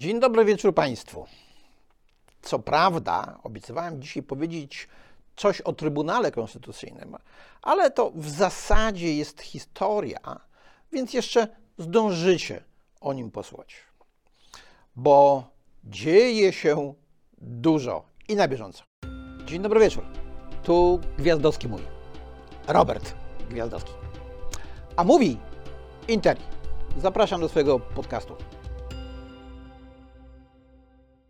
Dzień 0.00 0.20
dobry 0.20 0.44
wieczór 0.44 0.74
Państwu. 0.74 1.26
Co 2.42 2.58
prawda, 2.58 3.38
obiecywałem 3.42 4.02
dzisiaj 4.02 4.22
powiedzieć 4.22 4.88
coś 5.36 5.60
o 5.60 5.72
Trybunale 5.72 6.30
Konstytucyjnym, 6.30 7.16
ale 7.62 7.90
to 7.90 8.12
w 8.14 8.28
zasadzie 8.28 9.16
jest 9.16 9.40
historia, 9.40 10.40
więc 10.92 11.14
jeszcze 11.14 11.48
zdążycie 11.78 12.64
o 13.00 13.12
nim 13.12 13.30
posłuchać. 13.30 13.76
Bo 14.96 15.44
dzieje 15.84 16.52
się 16.52 16.94
dużo 17.38 18.04
i 18.28 18.36
na 18.36 18.48
bieżąco. 18.48 18.84
Dzień 19.44 19.62
dobry 19.62 19.80
wieczór. 19.80 20.04
Tu 20.62 21.00
Gwiazdowski 21.18 21.68
mój. 21.68 21.82
Robert 22.68 23.14
Gwiazdowski. 23.50 23.92
A 24.96 25.04
mówi 25.04 25.38
Interi. 26.08 26.42
Zapraszam 26.98 27.40
do 27.40 27.48
swojego 27.48 27.80
podcastu. 27.80 28.36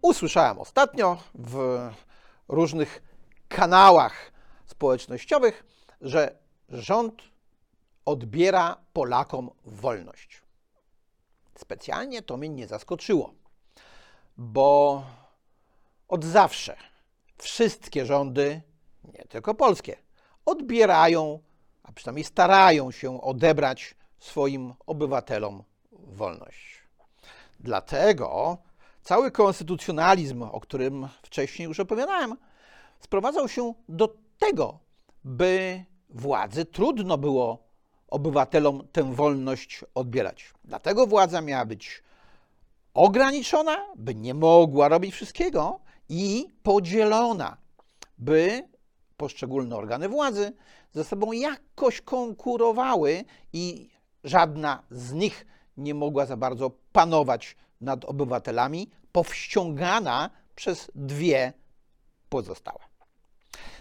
Usłyszałem 0.07 0.59
ostatnio 0.59 1.19
w 1.34 1.78
różnych 2.48 3.02
kanałach 3.48 4.33
społecznościowych, 4.66 5.64
że 6.01 6.38
rząd 6.69 7.23
odbiera 8.05 8.77
Polakom 8.92 9.50
wolność. 9.64 10.42
Specjalnie 11.59 12.23
to 12.23 12.37
mnie 12.37 12.48
nie 12.48 12.66
zaskoczyło, 12.66 13.34
bo 14.37 15.02
od 16.09 16.25
zawsze 16.25 16.77
wszystkie 17.38 18.06
rządy, 18.06 18.62
nie 19.05 19.25
tylko 19.25 19.55
polskie, 19.55 19.97
odbierają, 20.45 21.38
a 21.83 21.92
przynajmniej 21.92 22.25
starają 22.25 22.91
się 22.91 23.23
odebrać 23.23 23.95
swoim 24.19 24.75
obywatelom 24.86 25.64
wolność. 25.92 26.83
Dlatego 27.61 28.59
cały 29.06 29.30
konstytucjonalizm, 29.30 30.42
o 30.42 30.60
którym 30.60 31.09
wcześniej 31.23 31.69
już 31.69 31.80
opowiadałem, 31.80 32.37
sprowadzał 33.00 33.48
się 33.48 33.75
do 33.89 34.17
tego, 34.39 34.78
by 35.25 35.84
władzy 36.11 36.64
trudno 36.64 37.19
było 37.19 37.66
obywatelom 38.08 38.89
tę 38.92 39.14
wolność 39.14 39.84
odbierać. 39.94 40.55
Dlatego 40.64 41.06
władza 41.06 41.41
miała 41.41 41.64
być 41.64 42.03
ograniczona, 42.94 43.77
by 43.97 44.14
nie 44.14 44.34
mogła 44.34 44.89
robić 44.89 45.14
wszystkiego 45.14 45.81
i 46.09 46.48
podzielona, 46.62 47.56
by 48.19 48.69
poszczególne 49.16 49.77
organy 49.77 50.09
władzy 50.09 50.53
ze 50.92 51.05
sobą 51.05 51.33
jakoś 51.33 52.00
konkurowały 52.00 53.25
i 53.53 53.91
żadna 54.25 54.83
z 54.91 55.12
nich 55.12 55.47
nie 55.77 55.94
mogła 55.94 56.27
za 56.27 56.36
bardzo 56.36 56.70
panować 56.92 57.56
nad 57.80 58.05
obywatelami, 58.05 58.91
powściągana 59.12 60.30
przez 60.55 60.91
dwie 60.94 61.52
pozostałe. 62.28 62.84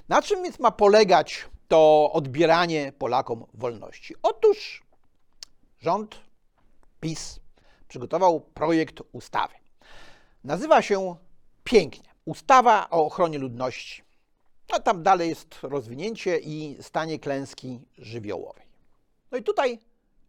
Na 0.09 0.21
czym 0.21 0.43
więc 0.43 0.59
ma 0.59 0.71
polegać 0.71 1.45
to 1.67 2.11
odbieranie 2.13 2.91
Polakom 2.91 3.45
wolności? 3.53 4.16
Otóż 4.23 4.83
rząd 5.79 6.16
PiS 6.99 7.39
przygotował 7.88 8.39
projekt 8.39 9.01
ustawy. 9.11 9.53
Nazywa 10.43 10.81
się 10.81 11.16
pięknie 11.63 12.09
Ustawa 12.25 12.89
o 12.89 13.05
ochronie 13.05 13.38
ludności. 13.38 14.03
A 14.73 14.79
tam 14.79 15.03
dalej 15.03 15.29
jest 15.29 15.59
rozwinięcie 15.63 16.39
i 16.39 16.77
stanie 16.81 17.19
klęski 17.19 17.79
żywiołowej. 17.97 18.66
No 19.31 19.38
i 19.38 19.43
tutaj 19.43 19.79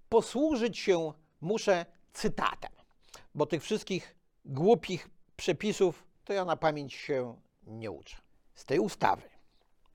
posłużyć 0.08 0.78
się 0.78 1.12
muszę 1.40 1.86
cytatem, 2.12 2.70
bo 3.36 3.46
tych 3.46 3.62
wszystkich 3.62 4.16
głupich 4.44 5.08
przepisów 5.36 6.04
to 6.24 6.32
ja 6.32 6.44
na 6.44 6.56
pamięć 6.56 6.94
się 6.94 7.36
nie 7.66 7.90
uczę. 7.90 8.16
Z 8.54 8.64
tej 8.64 8.78
ustawy 8.78 9.22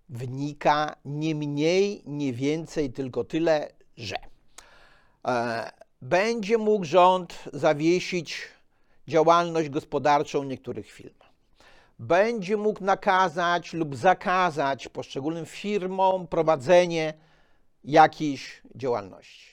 wynika 0.09 0.95
nie 1.05 1.35
mniej, 1.35 2.03
nie 2.05 2.33
więcej, 2.33 2.93
tylko 2.93 3.23
tyle, 3.23 3.71
że 3.97 4.15
e, 5.27 5.71
będzie 6.01 6.57
mógł 6.57 6.85
rząd 6.85 7.43
zawiesić 7.53 8.41
działalność 9.07 9.69
gospodarczą 9.69 10.43
niektórych 10.43 10.91
firm. 10.91 11.15
Będzie 11.99 12.57
mógł 12.57 12.83
nakazać 12.83 13.73
lub 13.73 13.95
zakazać 13.95 14.87
poszczególnym 14.87 15.45
firmom 15.45 16.27
prowadzenie 16.27 17.13
jakiejś 17.83 18.61
działalności. 18.75 19.50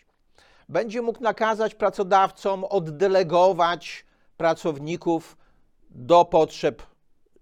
Będzie 0.69 1.03
mógł 1.03 1.23
nakazać 1.23 1.75
pracodawcom 1.75 2.65
oddelegować 2.65 4.05
pracowników 4.37 5.37
do 5.91 6.25
potrzeb 6.25 6.83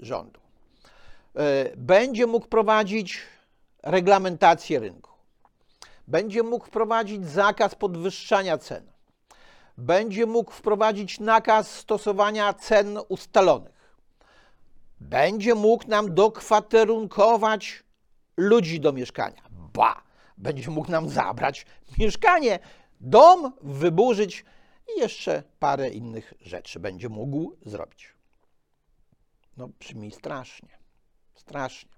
rządu. 0.00 0.40
E, 1.36 1.76
będzie 1.76 2.26
mógł 2.26 2.46
prowadzić 2.46 3.22
reglamentację 3.82 4.78
rynku. 4.80 5.10
Będzie 6.08 6.42
mógł 6.42 6.66
wprowadzić 6.66 7.28
zakaz 7.28 7.74
podwyższania 7.74 8.58
cen. 8.58 8.82
Będzie 9.78 10.26
mógł 10.26 10.52
wprowadzić 10.52 11.20
nakaz 11.20 11.70
stosowania 11.70 12.52
cen 12.54 12.98
ustalonych. 13.08 13.96
Będzie 15.00 15.54
mógł 15.54 15.88
nam 15.88 16.14
dokwaterunkować 16.14 17.82
ludzi 18.36 18.80
do 18.80 18.92
mieszkania. 18.92 19.42
Ba! 19.50 20.02
Będzie 20.38 20.70
mógł 20.70 20.90
nam 20.90 21.08
zabrać 21.08 21.66
mieszkanie, 21.98 22.58
dom 23.00 23.52
wyburzyć 23.62 24.44
i 24.96 25.00
jeszcze 25.00 25.42
parę 25.58 25.90
innych 25.90 26.34
rzeczy 26.40 26.80
będzie 26.80 27.08
mógł 27.08 27.56
zrobić. 27.66 28.14
No, 29.56 29.68
brzmi 29.68 30.10
strasznie. 30.10 30.78
Strasznie. 31.34 31.90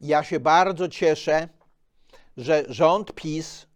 Ja 0.00 0.24
się 0.24 0.40
bardzo 0.40 0.88
cieszę, 0.88 1.48
że 2.36 2.64
rząd 2.68 3.14
PiS 3.14 3.66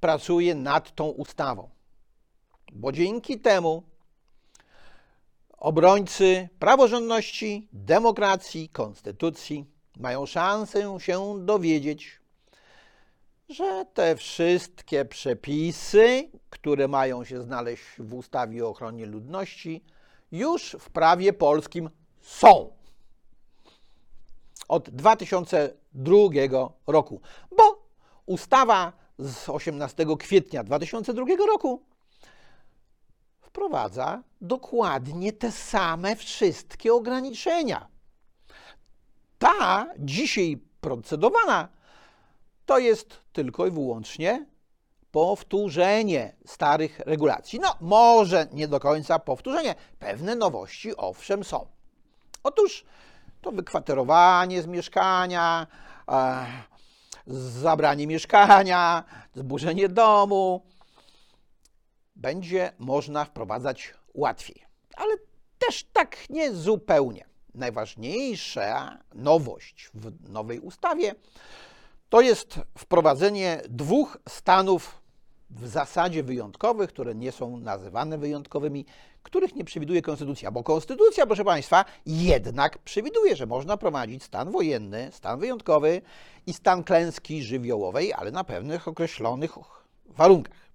pracuje 0.00 0.54
nad 0.54 0.94
tą 0.94 1.04
ustawą, 1.08 1.70
bo 2.72 2.92
dzięki 2.92 3.40
temu 3.40 3.82
obrońcy 5.58 6.48
praworządności, 6.58 7.68
demokracji, 7.72 8.68
konstytucji 8.68 9.66
mają 9.96 10.26
szansę 10.26 10.96
się 11.00 11.46
dowiedzieć, 11.46 12.20
że 13.48 13.86
te 13.94 14.16
wszystkie 14.16 15.04
przepisy, 15.04 16.30
które 16.50 16.88
mają 16.88 17.24
się 17.24 17.42
znaleźć 17.42 17.84
w 17.98 18.14
ustawie 18.14 18.66
o 18.66 18.68
ochronie 18.68 19.06
ludności, 19.06 19.84
już 20.32 20.76
w 20.80 20.90
prawie 20.90 21.32
polskim 21.32 21.90
są 22.20 22.72
od 24.68 24.90
2002 24.90 26.14
roku, 26.86 27.20
bo 27.56 27.88
ustawa 28.26 28.92
z 29.18 29.48
18 29.48 30.06
kwietnia 30.18 30.64
2002 30.64 31.24
roku 31.46 31.82
wprowadza 33.40 34.22
dokładnie 34.40 35.32
te 35.32 35.52
same 35.52 36.16
wszystkie 36.16 36.94
ograniczenia. 36.94 37.88
Ta 39.38 39.86
dzisiaj 39.98 40.58
procedowana 40.80 41.68
to 42.66 42.78
jest 42.78 43.22
tylko 43.32 43.66
i 43.66 43.70
wyłącznie 43.70 44.46
powtórzenie 45.10 46.36
starych 46.46 46.98
regulacji. 46.98 47.60
No, 47.60 47.74
może 47.80 48.46
nie 48.52 48.68
do 48.68 48.80
końca 48.80 49.18
powtórzenie. 49.18 49.74
Pewne 49.98 50.36
nowości 50.36 50.96
owszem 50.96 51.44
są. 51.44 51.66
Otóż 52.42 52.84
to 53.40 53.52
wykwaterowanie 53.52 54.62
z 54.62 54.66
mieszkania, 54.66 55.66
e, 56.08 56.46
zabranie 57.26 58.06
mieszkania, 58.06 59.04
zburzenie 59.34 59.88
domu 59.88 60.62
będzie 62.16 62.72
można 62.78 63.24
wprowadzać 63.24 63.94
łatwiej. 64.14 64.64
Ale 64.96 65.14
też 65.58 65.84
tak 65.92 66.30
nie 66.30 66.52
zupełnie. 66.52 67.24
Najważniejsza 67.54 68.98
nowość 69.14 69.90
w 69.94 70.28
nowej 70.28 70.60
ustawie 70.60 71.14
to 72.12 72.20
jest 72.20 72.60
wprowadzenie 72.78 73.62
dwóch 73.68 74.18
stanów 74.28 75.00
w 75.50 75.68
zasadzie 75.68 76.22
wyjątkowych, 76.22 76.90
które 76.90 77.14
nie 77.14 77.32
są 77.32 77.56
nazywane 77.56 78.18
wyjątkowymi, 78.18 78.86
których 79.22 79.54
nie 79.54 79.64
przewiduje 79.64 80.02
konstytucja, 80.02 80.50
bo 80.50 80.62
konstytucja, 80.62 81.26
proszę 81.26 81.44
Państwa, 81.44 81.84
jednak 82.06 82.78
przewiduje, 82.78 83.36
że 83.36 83.46
można 83.46 83.76
prowadzić 83.76 84.22
stan 84.22 84.50
wojenny, 84.50 85.10
stan 85.12 85.40
wyjątkowy 85.40 86.02
i 86.46 86.52
stan 86.52 86.84
klęski 86.84 87.42
żywiołowej, 87.42 88.12
ale 88.12 88.30
na 88.30 88.44
pewnych 88.44 88.88
określonych 88.88 89.52
warunkach. 90.06 90.70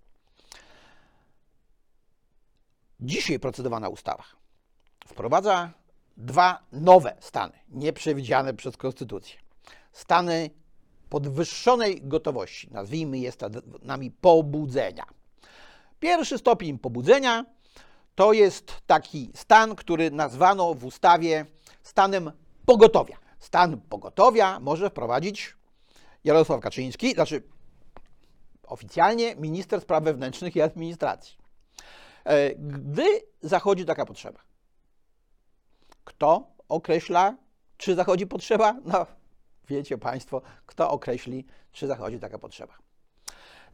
Dzisiaj 3.00 3.40
procedowana 3.40 3.90
ustawa 3.90 4.24
wprowadza 5.08 5.72
dwa 6.18 6.60
nowe 6.72 7.18
stany, 7.20 7.54
nieprzewidziane 7.70 8.54
przez 8.54 8.78
konstytucję. 8.78 9.40
Stany 9.92 10.50
podwyższonej 11.10 12.02
gotowości, 12.04 12.68
nazwijmy 12.72 13.20
je 13.20 13.32
stanami 13.32 14.12
pobudzenia. 14.12 15.06
Pierwszy 16.00 16.38
stopień 16.38 16.80
pobudzenia 16.80 17.46
to 18.16 18.34
jest 18.34 18.74
taki 18.88 19.32
stan, 19.36 19.76
który 19.76 20.12
nazwano 20.12 20.74
w 20.74 20.86
ustawie 20.86 21.46
stanem 21.84 22.32
pogotowia. 22.66 23.18
Stan 23.40 23.82
pogotowia 23.82 24.60
może 24.60 24.90
wprowadzić 24.90 25.56
Jarosław 26.24 26.62
Kaczyński, 26.62 27.14
znaczy 27.14 27.44
oficjalnie 28.68 29.36
minister 29.36 29.82
spraw 29.82 30.04
wewnętrznych 30.04 30.56
i 30.56 30.62
administracji. 30.62 31.38
E, 32.26 32.56
gdy 32.56 33.06
zachodzi 33.42 33.86
taka 33.86 34.06
potrzeba, 34.06 34.40
kto 36.04 36.48
określa, 36.70 37.38
czy 37.78 37.96
zachodzi 37.96 38.28
potrzeba? 38.28 38.76
No, 38.86 39.06
wiecie 39.68 39.98
Państwo, 39.98 40.42
kto 40.66 40.92
określi, 40.92 41.46
czy 41.72 41.88
zachodzi 41.88 42.20
taka 42.20 42.40
potrzeba. 42.40 42.74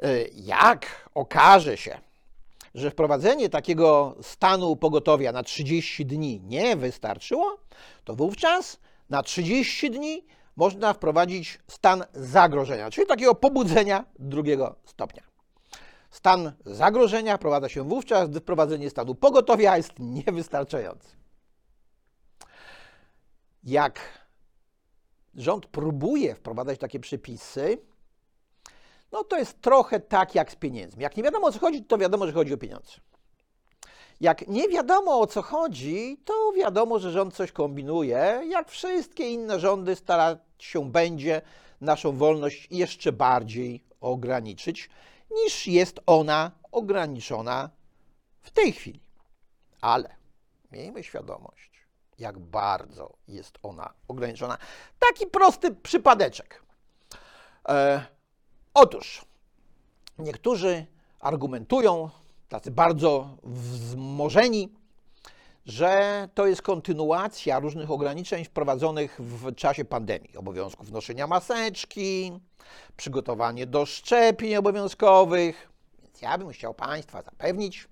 E, 0.02 0.24
jak 0.34 1.10
okaże 1.14 1.78
się, 1.78 2.00
że 2.76 2.92
wprowadzenie 2.92 3.50
takiego 3.50 4.16
stanu 4.22 4.76
pogotowia 4.76 5.32
na 5.32 5.44
30 5.44 6.06
dni 6.06 6.42
nie 6.42 6.76
wystarczyło, 6.76 7.58
to 8.04 8.16
wówczas 8.16 8.80
na 9.10 9.24
30 9.24 9.92
dni 9.92 10.26
można 10.56 10.94
wprowadzić 10.94 11.60
stan 11.68 12.04
zagrożenia, 12.14 12.92
czyli 12.92 13.08
takiego 13.08 13.36
pobudzenia 13.36 14.06
drugiego 14.20 14.76
stopnia. 14.86 15.24
Stan 16.10 16.52
zagrożenia 16.66 17.38
wprowadza 17.38 17.70
się 17.70 17.84
wówczas, 17.84 18.30
gdy 18.30 18.40
wprowadzenie 18.40 18.90
stanu 18.90 19.16
pogotowia 19.16 19.78
jest 19.78 19.94
niewystarczające. 20.00 21.10
Jak 23.64 24.23
rząd 25.36 25.66
próbuje 25.66 26.36
wprowadzać 26.36 26.80
takie 26.80 27.00
przepisy, 27.00 27.78
no 29.12 29.24
to 29.24 29.38
jest 29.38 29.62
trochę 29.62 30.00
tak 30.00 30.36
jak 30.36 30.52
z 30.52 30.56
pieniędzmi. 30.56 31.04
Jak 31.04 31.18
nie 31.18 31.24
wiadomo 31.24 31.48
o 31.48 31.52
co 31.52 31.60
chodzi, 31.60 31.84
to 31.84 31.98
wiadomo, 31.98 32.28
że 32.28 32.34
chodzi 32.34 32.54
o 32.54 32.58
pieniądze. 32.58 32.92
Jak 34.22 34.48
nie 34.48 34.68
wiadomo 34.68 35.20
o 35.20 35.28
co 35.28 35.42
chodzi, 35.42 36.18
to 36.26 36.52
wiadomo, 36.52 37.00
że 37.00 37.12
rząd 37.12 37.34
coś 37.34 37.52
kombinuje. 37.52 38.42
Jak 38.50 38.70
wszystkie 38.70 39.30
inne 39.30 39.60
rządy 39.60 39.96
starać 39.96 40.40
się 40.60 40.92
będzie 40.92 41.42
naszą 41.82 42.18
wolność 42.18 42.68
jeszcze 42.72 43.12
bardziej 43.12 43.84
ograniczyć, 44.02 44.90
niż 45.44 45.68
jest 45.68 46.00
ona 46.06 46.52
ograniczona 46.72 47.70
w 48.42 48.52
tej 48.52 48.72
chwili. 48.72 49.00
Ale 49.82 50.16
miejmy 50.72 51.04
świadomość, 51.04 51.73
jak 52.20 52.40
bardzo 52.40 53.14
jest 53.28 53.60
ona 53.64 53.94
ograniczona. 54.08 54.58
Taki 55.00 55.28
prosty 55.28 55.72
przypadeczek. 55.72 56.64
E, 57.70 58.06
otóż 58.74 59.26
niektórzy 60.20 60.86
argumentują, 61.20 62.10
tacy 62.50 62.72
bardzo 62.72 63.38
wzmożeni, 63.44 64.70
że 65.66 66.30
to 66.34 66.48
jest 66.48 66.62
kontynuacja 66.62 67.60
różnych 67.60 67.92
ograniczeń 67.92 68.46
wprowadzonych 68.46 69.20
w 69.22 69.56
czasie 69.56 69.86
pandemii. 69.86 70.38
Obowiązków 70.38 70.92
noszenia 70.92 71.28
maseczki, 71.28 72.32
przygotowanie 72.98 73.66
do 73.68 73.86
szczepień 73.86 74.56
obowiązkowych. 74.56 75.70
Więc 76.04 76.22
ja 76.22 76.38
bym 76.38 76.50
chciał 76.50 76.74
Państwa 76.74 77.22
zapewnić, 77.22 77.88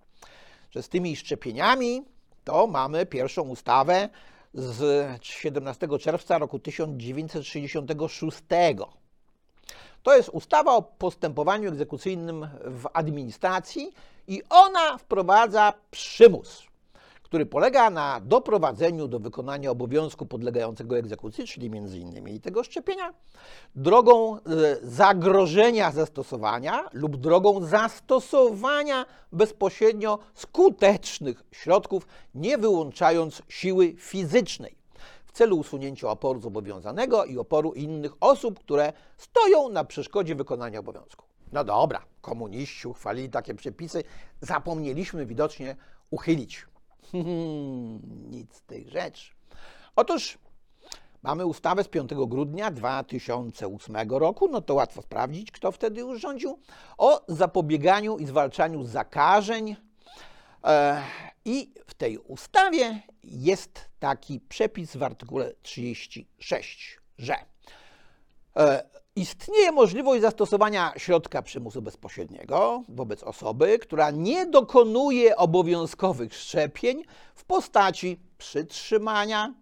że 0.71 0.83
z 0.83 0.89
tymi 0.89 1.15
szczepieniami 1.15 2.05
to 2.51 2.67
mamy 2.67 3.05
pierwszą 3.05 3.41
ustawę 3.41 4.09
z 4.53 5.07
17 5.23 5.87
czerwca 5.99 6.37
roku 6.37 6.59
1966. 6.59 8.37
To 10.03 10.15
jest 10.15 10.29
ustawa 10.29 10.75
o 10.75 10.81
postępowaniu 10.81 11.69
egzekucyjnym 11.69 12.47
w 12.63 12.85
administracji 12.93 13.93
i 14.27 14.41
ona 14.49 14.97
wprowadza 14.97 15.73
przymus, 15.91 16.63
który 17.31 17.45
polega 17.45 17.89
na 17.89 18.19
doprowadzeniu 18.19 19.07
do 19.07 19.19
wykonania 19.19 19.71
obowiązku 19.71 20.25
podlegającego 20.25 20.97
egzekucji, 20.97 21.47
czyli 21.47 21.71
innymi 21.99 22.41
tego 22.41 22.63
szczepienia, 22.63 23.13
drogą 23.75 24.35
e, 24.35 24.39
zagrożenia 24.83 25.91
zastosowania 25.91 26.89
lub 26.93 27.17
drogą 27.17 27.65
zastosowania 27.65 29.05
bezpośrednio 29.31 30.19
skutecznych 30.33 31.43
środków, 31.51 32.07
nie 32.35 32.57
wyłączając 32.57 33.41
siły 33.47 33.93
fizycznej 33.97 34.75
w 35.25 35.31
celu 35.31 35.57
usunięcia 35.57 36.09
oporu 36.09 36.39
zobowiązanego 36.39 37.25
i 37.25 37.37
oporu 37.37 37.73
innych 37.73 38.11
osób, 38.19 38.59
które 38.59 38.93
stoją 39.17 39.69
na 39.69 39.83
przeszkodzie 39.83 40.35
wykonania 40.35 40.79
obowiązku. 40.79 41.25
No 41.51 41.63
dobra, 41.63 42.01
komuniści 42.21 42.87
uchwalili 42.87 43.29
takie 43.29 43.53
przepisy, 43.55 44.03
zapomnieliśmy 44.41 45.25
widocznie 45.25 45.75
uchylić. 46.09 46.70
Nic 48.29 48.55
z 48.55 48.61
tych 48.61 48.89
rzeczy. 48.89 49.31
Otóż 49.95 50.37
mamy 51.23 51.45
ustawę 51.45 51.83
z 51.83 51.87
5 51.87 52.09
grudnia 52.27 52.71
2008 52.71 53.95
roku, 54.09 54.47
no 54.47 54.61
to 54.61 54.73
łatwo 54.73 55.01
sprawdzić, 55.01 55.51
kto 55.51 55.71
wtedy 55.71 56.01
już 56.01 56.21
rządził, 56.21 56.59
o 56.97 57.21
zapobieganiu 57.27 58.17
i 58.17 58.25
zwalczaniu 58.25 58.83
zakażeń. 58.83 59.75
E, 60.63 61.03
I 61.45 61.73
w 61.87 61.93
tej 61.93 62.17
ustawie 62.17 63.01
jest 63.23 63.89
taki 63.99 64.39
przepis 64.39 64.95
w 64.95 65.03
artykule 65.03 65.53
36, 65.61 66.99
że 67.17 67.35
e, 68.55 68.83
istnieje 69.15 69.71
możliwość 69.71 70.21
zastosowania 70.21 70.93
środka 70.97 71.41
przymusu 71.41 71.81
bezpośredniego 71.81 72.83
wobec 72.89 73.23
osoby, 73.23 73.79
która 73.79 74.11
nie 74.11 74.45
dokonuje 74.45 75.37
obowiązkowych 75.37 76.35
szczepień 76.35 77.03
w 77.35 77.43
postaci 77.43 78.19
przytrzymania, 78.37 79.53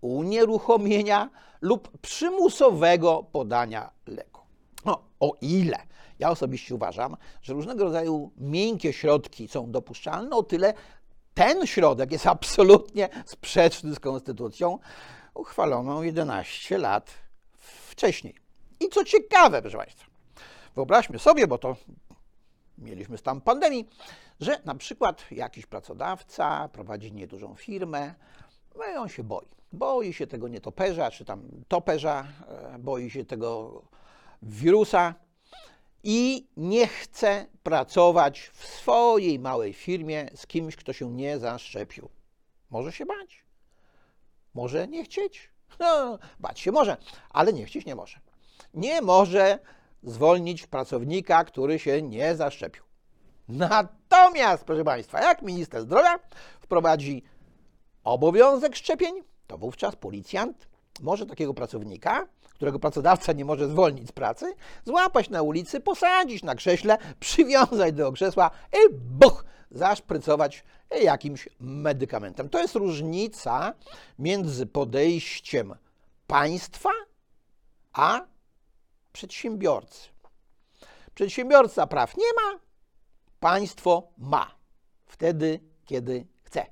unieruchomienia 0.00 1.30
lub 1.60 1.98
przymusowego 1.98 3.22
podania 3.32 3.90
leku. 4.06 4.42
No, 4.84 5.02
o 5.20 5.32
ile 5.40 5.78
ja 6.18 6.30
osobiście 6.30 6.74
uważam, 6.74 7.16
że 7.42 7.52
różnego 7.52 7.84
rodzaju 7.84 8.30
miękkie 8.36 8.92
środki 8.92 9.48
są 9.48 9.70
dopuszczalne, 9.70 10.36
o 10.36 10.42
tyle 10.42 10.74
ten 11.34 11.66
środek 11.66 12.12
jest 12.12 12.26
absolutnie 12.26 13.08
sprzeczny 13.26 13.94
z 13.94 14.00
konstytucją 14.00 14.78
uchwaloną 15.34 16.02
11 16.02 16.78
lat 16.78 17.10
wcześniej. 17.58 18.47
I 18.80 18.88
co 18.88 19.04
ciekawe, 19.04 19.62
proszę 19.62 19.76
Państwa, 19.78 20.06
wyobraźmy 20.74 21.18
sobie, 21.18 21.46
bo 21.46 21.58
to 21.58 21.76
mieliśmy 22.78 23.18
stan 23.18 23.40
pandemii, 23.40 23.88
że 24.40 24.60
na 24.64 24.74
przykład 24.74 25.26
jakiś 25.30 25.66
pracodawca 25.66 26.68
prowadzi 26.68 27.12
niedużą 27.12 27.54
firmę, 27.54 28.14
no 28.76 28.84
i 28.92 28.96
on 28.96 29.08
się 29.08 29.24
boi. 29.24 29.46
Boi 29.72 30.12
się 30.12 30.26
tego 30.26 30.48
nietoperza, 30.48 31.10
czy 31.10 31.24
tam 31.24 31.42
toperza, 31.68 32.26
e, 32.48 32.78
boi 32.78 33.10
się 33.10 33.24
tego 33.24 33.82
wirusa 34.42 35.14
i 36.02 36.46
nie 36.56 36.86
chce 36.86 37.46
pracować 37.62 38.50
w 38.54 38.66
swojej 38.66 39.38
małej 39.38 39.72
firmie 39.72 40.30
z 40.34 40.46
kimś, 40.46 40.76
kto 40.76 40.92
się 40.92 41.10
nie 41.10 41.38
zaszczepił. 41.38 42.08
Może 42.70 42.92
się 42.92 43.06
bać, 43.06 43.44
może 44.54 44.88
nie 44.88 45.04
chcieć. 45.04 45.50
No, 45.80 46.18
bać 46.40 46.60
się 46.60 46.72
może, 46.72 46.96
ale 47.30 47.52
nie 47.52 47.64
chcieć 47.64 47.86
nie 47.86 47.94
może. 47.94 48.20
Nie 48.78 49.02
może 49.02 49.58
zwolnić 50.02 50.66
pracownika, 50.66 51.44
który 51.44 51.78
się 51.78 52.02
nie 52.02 52.36
zaszczepił. 52.36 52.82
Natomiast, 53.48 54.64
proszę 54.64 54.84
Państwa, 54.84 55.20
jak 55.20 55.42
minister 55.42 55.82
zdrowia 55.82 56.18
wprowadzi 56.60 57.22
obowiązek 58.04 58.76
szczepień, 58.76 59.14
to 59.46 59.58
wówczas 59.58 59.96
policjant 59.96 60.68
może 61.00 61.26
takiego 61.26 61.54
pracownika 61.54 62.26
którego 62.58 62.78
pracodawca 62.78 63.32
nie 63.32 63.44
może 63.44 63.68
zwolnić 63.68 64.08
z 64.08 64.12
pracy, 64.12 64.54
złapać 64.84 65.30
na 65.30 65.42
ulicy, 65.42 65.80
posadzić 65.80 66.42
na 66.42 66.54
krześle, 66.54 66.98
przywiązać 67.20 67.94
do 67.94 68.12
krzesła 68.12 68.50
i 68.72 68.94
buch, 68.94 69.44
zaszprycować 69.70 70.64
jakimś 71.02 71.48
medykamentem. 71.60 72.48
To 72.48 72.58
jest 72.60 72.74
różnica 72.74 73.74
między 74.18 74.66
podejściem 74.66 75.74
państwa 76.26 76.90
a 77.92 78.20
przedsiębiorcy. 79.18 80.08
Przedsiębiorca 81.14 81.86
praw 81.86 82.16
nie 82.16 82.32
ma, 82.36 82.60
państwo 83.40 84.08
ma. 84.18 84.54
Wtedy, 85.06 85.60
kiedy 85.84 86.26
chce. 86.42 86.66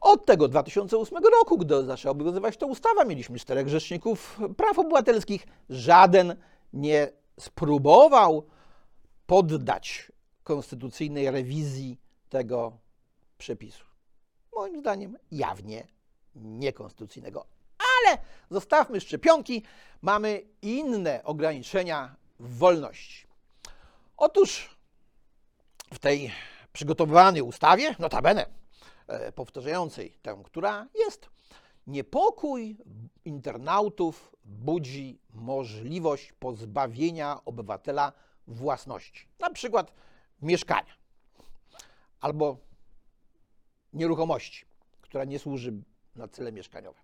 Od 0.00 0.26
tego 0.26 0.48
2008 0.48 1.18
roku, 1.38 1.58
gdy 1.58 1.84
zaczęła 1.84 2.12
obowiązywać 2.12 2.56
ta 2.56 2.66
ustawa, 2.66 3.04
mieliśmy 3.04 3.38
czterech 3.38 3.68
rzeczników 3.68 4.38
praw 4.56 4.78
obywatelskich. 4.78 5.46
Żaden 5.68 6.36
nie 6.72 7.12
spróbował 7.40 8.46
poddać 9.26 10.12
konstytucyjnej 10.42 11.30
rewizji 11.30 12.00
tego 12.28 12.78
przepisu. 13.38 13.84
Moim 14.56 14.80
zdaniem 14.80 15.18
jawnie 15.30 15.86
niekonstytucyjnego. 16.34 17.46
Ale 18.06 18.18
zostawmy 18.50 19.00
szczepionki, 19.00 19.62
mamy 20.02 20.42
inne 20.62 21.24
ograniczenia 21.24 22.16
wolności. 22.40 23.26
Otóż 24.16 24.76
w 25.94 25.98
tej 25.98 26.32
przygotowywanej 26.72 27.42
ustawie, 27.42 27.94
notabene 27.98 28.46
e, 29.06 29.32
powtarzającej 29.32 30.18
tę, 30.22 30.42
która 30.44 30.86
jest. 30.94 31.30
Niepokój 31.86 32.76
internautów 33.24 34.36
budzi 34.44 35.18
możliwość 35.34 36.32
pozbawienia 36.32 37.40
obywatela 37.44 38.12
własności, 38.46 39.28
na 39.38 39.50
przykład 39.50 39.92
mieszkania 40.42 40.92
albo 42.20 42.56
nieruchomości, 43.92 44.64
która 45.00 45.24
nie 45.24 45.38
służy 45.38 45.72
na 46.16 46.28
cele 46.28 46.52
mieszkaniowe. 46.52 47.00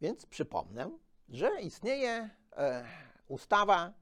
Więc 0.00 0.26
przypomnę, 0.26 0.90
że 1.28 1.60
istnieje 1.60 2.30
e, 2.56 2.84
ustawa 3.28 3.92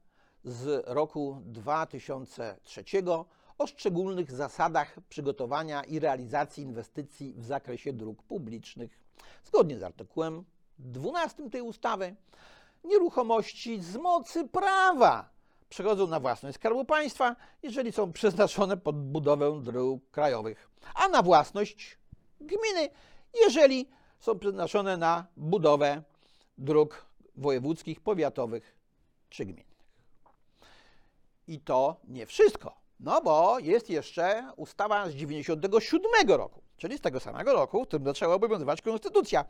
z 0.43 0.83
roku 0.87 1.41
2003 1.45 2.83
o 3.57 3.67
szczególnych 3.67 4.31
zasadach 4.31 4.95
przygotowania 5.09 5.83
i 5.83 5.99
realizacji 5.99 6.63
inwestycji 6.63 7.33
w 7.33 7.45
zakresie 7.45 7.93
dróg 7.93 8.23
publicznych. 8.23 8.99
Zgodnie 9.43 9.79
z 9.79 9.83
artykułem 9.83 10.43
12 10.79 11.49
tej 11.49 11.61
ustawy, 11.61 12.15
nieruchomości 12.83 13.81
z 13.81 13.95
mocy 13.95 14.47
prawa 14.47 15.29
przechodzą 15.69 16.07
na 16.07 16.19
własność 16.19 16.55
Skarbu 16.55 16.85
Państwa, 16.85 17.35
jeżeli 17.63 17.91
są 17.91 18.13
przeznaczone 18.13 18.77
pod 18.77 19.11
budowę 19.11 19.61
dróg 19.61 20.09
krajowych, 20.11 20.69
a 20.95 21.07
na 21.07 21.21
własność 21.21 21.97
gminy, 22.41 22.89
jeżeli 23.41 23.89
są 24.23 24.39
przeznaczone 24.39 24.97
na 24.97 25.25
budowę 25.37 26.03
dróg 26.57 27.05
wojewódzkich, 27.35 28.01
powiatowych 28.01 28.75
czy 29.29 29.45
gminnych. 29.45 29.83
I 31.47 31.59
to 31.59 31.95
nie 32.07 32.25
wszystko, 32.25 32.75
no 32.99 33.21
bo 33.21 33.59
jest 33.59 33.89
jeszcze 33.89 34.51
ustawa 34.55 35.09
z 35.09 35.13
97 35.13 36.11
roku, 36.27 36.61
czyli 36.77 36.97
z 36.97 37.01
tego 37.01 37.19
samego 37.19 37.53
roku, 37.53 37.83
w 37.83 37.87
którym 37.87 38.05
zaczęła 38.05 38.35
obowiązywać 38.35 38.81
konstytucja 38.81 39.45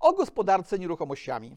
o 0.00 0.12
gospodarce 0.12 0.78
nieruchomościami. 0.78 1.56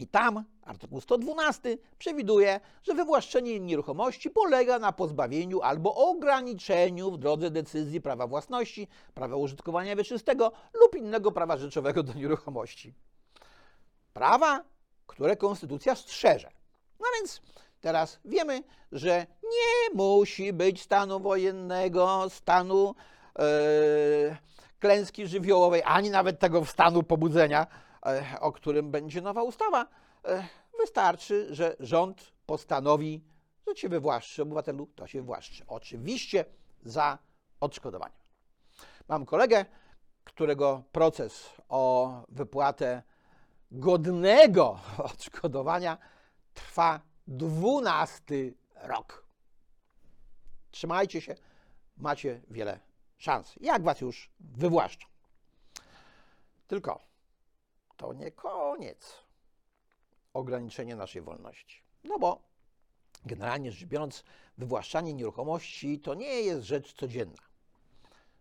I 0.00 0.06
tam 0.06 0.44
artykuł 0.62 1.00
112 1.00 1.78
przewiduje, 1.98 2.60
że 2.82 2.94
wywłaszczenie 2.94 3.60
nieruchomości 3.60 4.30
polega 4.30 4.78
na 4.78 4.92
pozbawieniu 4.92 5.60
albo 5.60 5.94
ograniczeniu 5.94 7.10
w 7.10 7.18
drodze 7.18 7.50
decyzji 7.50 8.00
prawa 8.00 8.26
własności, 8.26 8.88
prawa 9.14 9.36
użytkowania 9.36 9.96
wieczystego 9.96 10.52
lub 10.74 10.96
innego 10.96 11.32
prawa 11.32 11.56
rzeczowego 11.56 12.02
do 12.02 12.12
nieruchomości. 12.12 12.94
Prawa, 14.12 14.64
które 15.06 15.36
konstytucja 15.36 15.94
strzeże. 15.94 16.50
No 17.00 17.06
więc 17.18 17.42
teraz 17.80 18.20
wiemy, 18.24 18.62
że 18.92 19.26
nie 19.42 19.94
musi 19.94 20.52
być 20.52 20.82
stanu 20.82 21.20
wojennego, 21.20 22.30
stanu 22.30 22.94
yy, 23.38 24.36
klęski 24.78 25.26
żywiołowej, 25.26 25.82
ani 25.84 26.10
nawet 26.10 26.38
tego 26.38 26.64
stanu 26.64 27.02
pobudzenia 27.02 27.66
o 28.40 28.52
którym 28.52 28.90
będzie 28.90 29.22
nowa 29.22 29.42
ustawa, 29.42 29.86
wystarczy, 30.78 31.54
że 31.54 31.76
rząd 31.80 32.32
postanowi, 32.46 33.24
że 33.66 33.74
cię 33.74 33.88
wywłaszczy 33.88 34.42
obywatelu, 34.42 34.86
to 34.86 35.06
się 35.06 35.20
wywłaszczy. 35.20 35.64
Oczywiście 35.66 36.44
za 36.84 37.18
odszkodowaniem. 37.60 38.18
Mam 39.08 39.26
kolegę, 39.26 39.64
którego 40.24 40.82
proces 40.92 41.50
o 41.68 42.12
wypłatę 42.28 43.02
godnego 43.70 44.80
odszkodowania 45.12 45.98
trwa 46.54 47.00
dwunasty 47.26 48.54
rok. 48.74 49.26
Trzymajcie 50.70 51.20
się, 51.20 51.34
macie 51.96 52.40
wiele 52.50 52.80
szans. 53.16 53.54
Jak 53.60 53.82
was 53.82 54.00
już 54.00 54.30
wywłaszczą. 54.40 55.08
Tylko 56.66 57.00
to 57.96 58.12
nie 58.12 58.30
koniec 58.30 59.14
ograniczenia 60.34 60.96
naszej 60.96 61.22
wolności. 61.22 61.82
No 62.04 62.18
bo 62.18 62.42
generalnie 63.24 63.72
rzecz 63.72 63.88
biorąc, 63.88 64.24
wywłaszczanie 64.58 65.14
nieruchomości 65.14 66.00
to 66.00 66.14
nie 66.14 66.40
jest 66.40 66.62
rzecz 66.62 66.92
codzienna. 66.92 67.42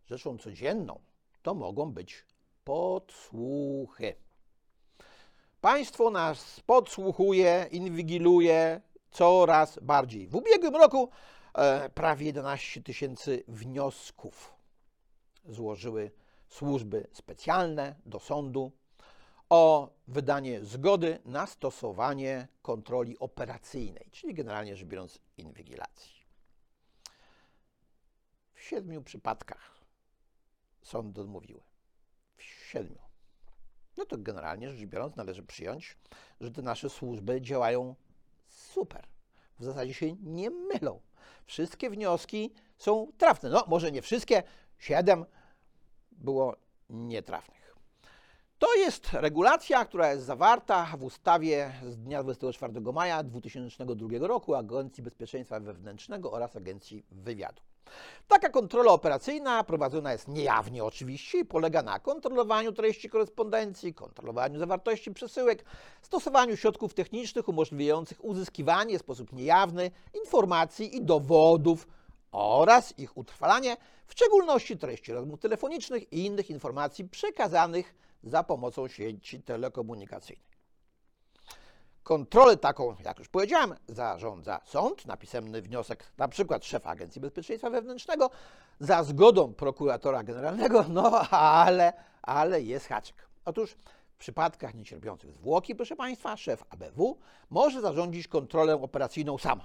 Rzeczą 0.06 0.38
codzienną 0.38 1.00
to 1.42 1.54
mogą 1.54 1.92
być 1.92 2.26
podsłuchy. 2.64 4.16
Państwo 5.62 6.10
nas 6.10 6.60
podsłuchuje, 6.60 7.68
inwigiluje 7.72 8.82
coraz 9.12 9.80
bardziej. 9.82 10.28
W 10.28 10.36
ubiegłym 10.36 10.76
roku 10.76 11.10
e, 11.54 11.90
prawie 11.90 12.26
11 12.26 12.84
tysięcy 12.84 13.44
wniosków 13.48 14.54
złożyły 15.46 16.12
służby 16.48 17.08
specjalne 17.14 17.96
do 18.06 18.20
sądu 18.20 18.72
o 19.56 19.90
wydanie 20.08 20.66
zgody 20.66 21.20
na 21.26 21.48
stosowanie 21.48 22.48
kontroli 22.62 23.20
operacyjnej, 23.20 24.10
czyli 24.12 24.34
generalnie 24.34 24.76
rzecz 24.76 24.88
biorąc 24.88 25.20
inwigilacji. 25.38 26.16
W 28.54 28.62
siedmiu 28.62 29.04
przypadkach 29.04 29.76
sądy 30.82 31.22
odmówiły. 31.22 31.62
W 32.38 32.44
siedmiu. 32.44 33.02
No 33.98 34.06
to 34.06 34.18
generalnie 34.18 34.70
rzecz 34.70 34.90
biorąc 34.90 35.16
należy 35.16 35.44
przyjąć, 35.44 35.98
że 36.42 36.52
te 36.52 36.62
nasze 36.62 36.90
służby 36.90 37.42
działają 37.42 37.96
super. 38.48 39.08
W 39.60 39.64
zasadzie 39.64 39.94
się 39.94 40.14
nie 40.14 40.50
mylą. 40.50 41.02
Wszystkie 41.46 41.90
wnioski 41.90 42.54
są 42.78 43.12
trafne. 43.18 43.50
No, 43.50 43.66
może 43.68 43.92
nie 43.92 44.02
wszystkie, 44.02 44.44
siedem 44.78 45.26
było 46.12 46.56
nietrafnych. 46.90 47.65
To 48.60 48.76
jest 48.76 49.14
regulacja, 49.14 49.86
która 49.86 50.12
jest 50.12 50.26
zawarta 50.26 50.86
w 50.98 51.04
ustawie 51.04 51.72
z 51.90 51.98
dnia 51.98 52.24
24 52.24 52.74
maja 52.94 53.24
2002 53.24 54.28
roku 54.28 54.56
Agencji 54.56 55.04
Bezpieczeństwa 55.04 55.60
Wewnętrznego 55.60 56.32
oraz 56.32 56.56
Agencji 56.56 57.06
Wywiadu. 57.12 57.62
Taka 58.28 58.50
kontrola 58.50 58.92
operacyjna 58.92 59.64
prowadzona 59.64 60.12
jest 60.12 60.28
niejawnie 60.28 60.84
oczywiście 60.84 61.40
i 61.40 61.46
polega 61.46 61.82
na 61.82 62.00
kontrolowaniu 62.00 62.72
treści 62.72 63.10
korespondencji, 63.10 63.94
kontrolowaniu 63.94 64.60
zawartości 64.60 65.12
przesyłek, 65.12 65.66
stosowaniu 66.02 66.58
środków 66.58 66.94
technicznych 66.94 67.50
umożliwiających 67.50 68.26
uzyskiwanie 68.26 68.98
w 69.00 69.02
sposób 69.02 69.34
niejawny 69.34 69.92
informacji 70.24 70.96
i 70.96 71.02
dowodów 71.02 71.88
oraz 72.32 73.00
ich 73.00 73.18
utrwalanie, 73.18 73.78
w 74.08 74.12
szczególności 74.12 74.78
treści 74.78 75.14
rozmów 75.14 75.40
telefonicznych 75.40 76.14
i 76.14 76.26
innych 76.26 76.50
informacji 76.50 77.10
przekazanych 77.10 77.96
za 78.26 78.44
pomocą 78.44 78.88
sieci 78.88 79.42
telekomunikacyjnej. 79.42 80.56
Kontrolę 82.04 82.58
taką, 82.58 82.96
jak 83.06 83.20
już 83.20 83.30
powiedziałem, 83.30 83.76
zarządza 83.88 84.60
sąd 84.66 85.06
na 85.06 85.18
pisemny 85.18 85.62
wniosek 85.62 86.12
na 86.18 86.28
przykład 86.28 86.66
szefa 86.66 86.90
Agencji 86.90 87.22
Bezpieczeństwa 87.22 87.70
Wewnętrznego 87.70 88.30
za 88.80 89.04
zgodą 89.04 89.54
prokuratora 89.54 90.24
generalnego, 90.24 90.86
no 90.90 91.30
ale, 91.30 91.94
ale 92.22 92.62
jest 92.62 92.88
haczyk. 92.88 93.30
Otóż 93.46 93.78
w 94.16 94.18
przypadkach 94.18 94.74
niecierpiących 94.76 95.32
zwłoki, 95.32 95.76
proszę 95.76 95.96
Państwa, 95.96 96.38
szef 96.38 96.64
ABW 96.70 97.18
może 97.50 97.82
zarządzić 97.82 98.28
kontrolę 98.28 98.82
operacyjną 98.82 99.38
sam. 99.38 99.62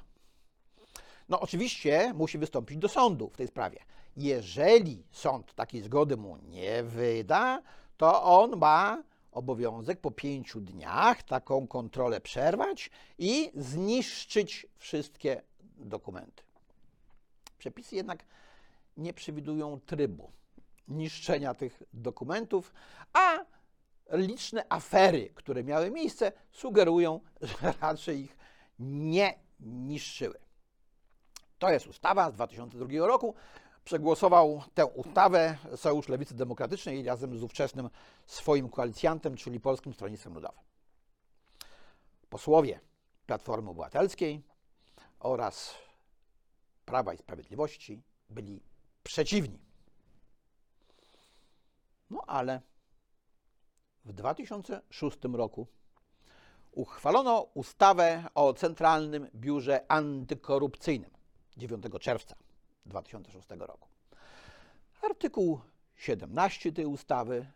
No 1.29 1.41
oczywiście 1.41 2.13
musi 2.15 2.39
wystąpić 2.39 2.79
do 2.79 2.89
sądu 2.89 3.31
w 3.31 3.37
tej 3.37 3.47
sprawie. 3.47 3.79
Jeżeli 4.17 5.05
sąd 5.11 5.55
takiej 5.55 5.83
zgody 5.83 6.17
mu 6.17 6.37
nie 6.37 6.83
wyda, 6.83 7.63
to 8.01 8.23
on 8.23 8.57
ma 8.57 9.03
obowiązek 9.33 10.01
po 10.01 10.11
pięciu 10.11 10.61
dniach 10.61 11.23
taką 11.23 11.67
kontrolę 11.67 12.21
przerwać 12.21 12.91
i 13.19 13.53
zniszczyć 13.55 14.67
wszystkie 14.77 15.43
dokumenty. 15.77 16.43
Przepisy 17.59 17.97
jednak 17.97 18.25
nie 18.97 19.13
przewidują 19.13 19.81
trybu 19.81 20.33
niszczenia 20.89 21.55
tych 21.55 21.83
dokumentów, 21.93 22.73
a 23.13 23.39
liczne 24.11 24.65
afery, 24.69 25.31
które 25.35 25.65
miały 25.65 25.91
miejsce, 25.91 26.33
sugerują, 26.51 27.21
że 27.63 27.75
raczej 27.81 28.21
ich 28.21 28.37
nie 28.79 29.39
niszczyły. 29.61 30.39
To 31.59 31.71
jest 31.71 31.87
ustawa 31.87 32.31
z 32.31 32.35
2002 32.35 33.07
roku, 33.07 33.35
przegłosował 33.85 34.63
tę 34.75 34.87
ustawę 34.87 35.59
Sojusz 35.77 36.09
Lewicy 36.09 36.35
Demokratycznej 36.35 37.05
razem 37.05 37.39
z 37.39 37.43
ówczesnym 37.43 37.91
swoim 38.27 38.69
koalicjantem, 38.69 39.37
czyli 39.37 39.61
Polskim 39.61 39.95
Stronnictwem 39.95 40.35
Ludowym. 40.35 40.61
Posłowie 42.31 42.81
Platformy 43.27 43.71
Obywatelskiej 43.71 44.43
oraz 45.21 45.75
Prawa 46.85 47.15
i 47.15 47.17
Sprawiedliwości 47.17 48.03
byli 48.31 48.63
przeciwni. 49.03 49.59
No 52.11 52.23
ale 52.27 52.61
w 54.05 54.13
2006 54.13 55.19
roku 55.33 55.67
uchwalono 56.73 57.47
ustawę 57.55 58.25
o 58.35 58.55
Centralnym 58.55 59.29
Biurze 59.35 59.93
Antykorupcyjnym 59.93 61.11
9 61.57 61.85
czerwca 62.01 62.37
2006 62.91 63.49
roku. 63.59 63.89
Artykuł 65.03 65.61
17 65.97 66.73
tej 66.73 66.87
ustawy 66.87 67.47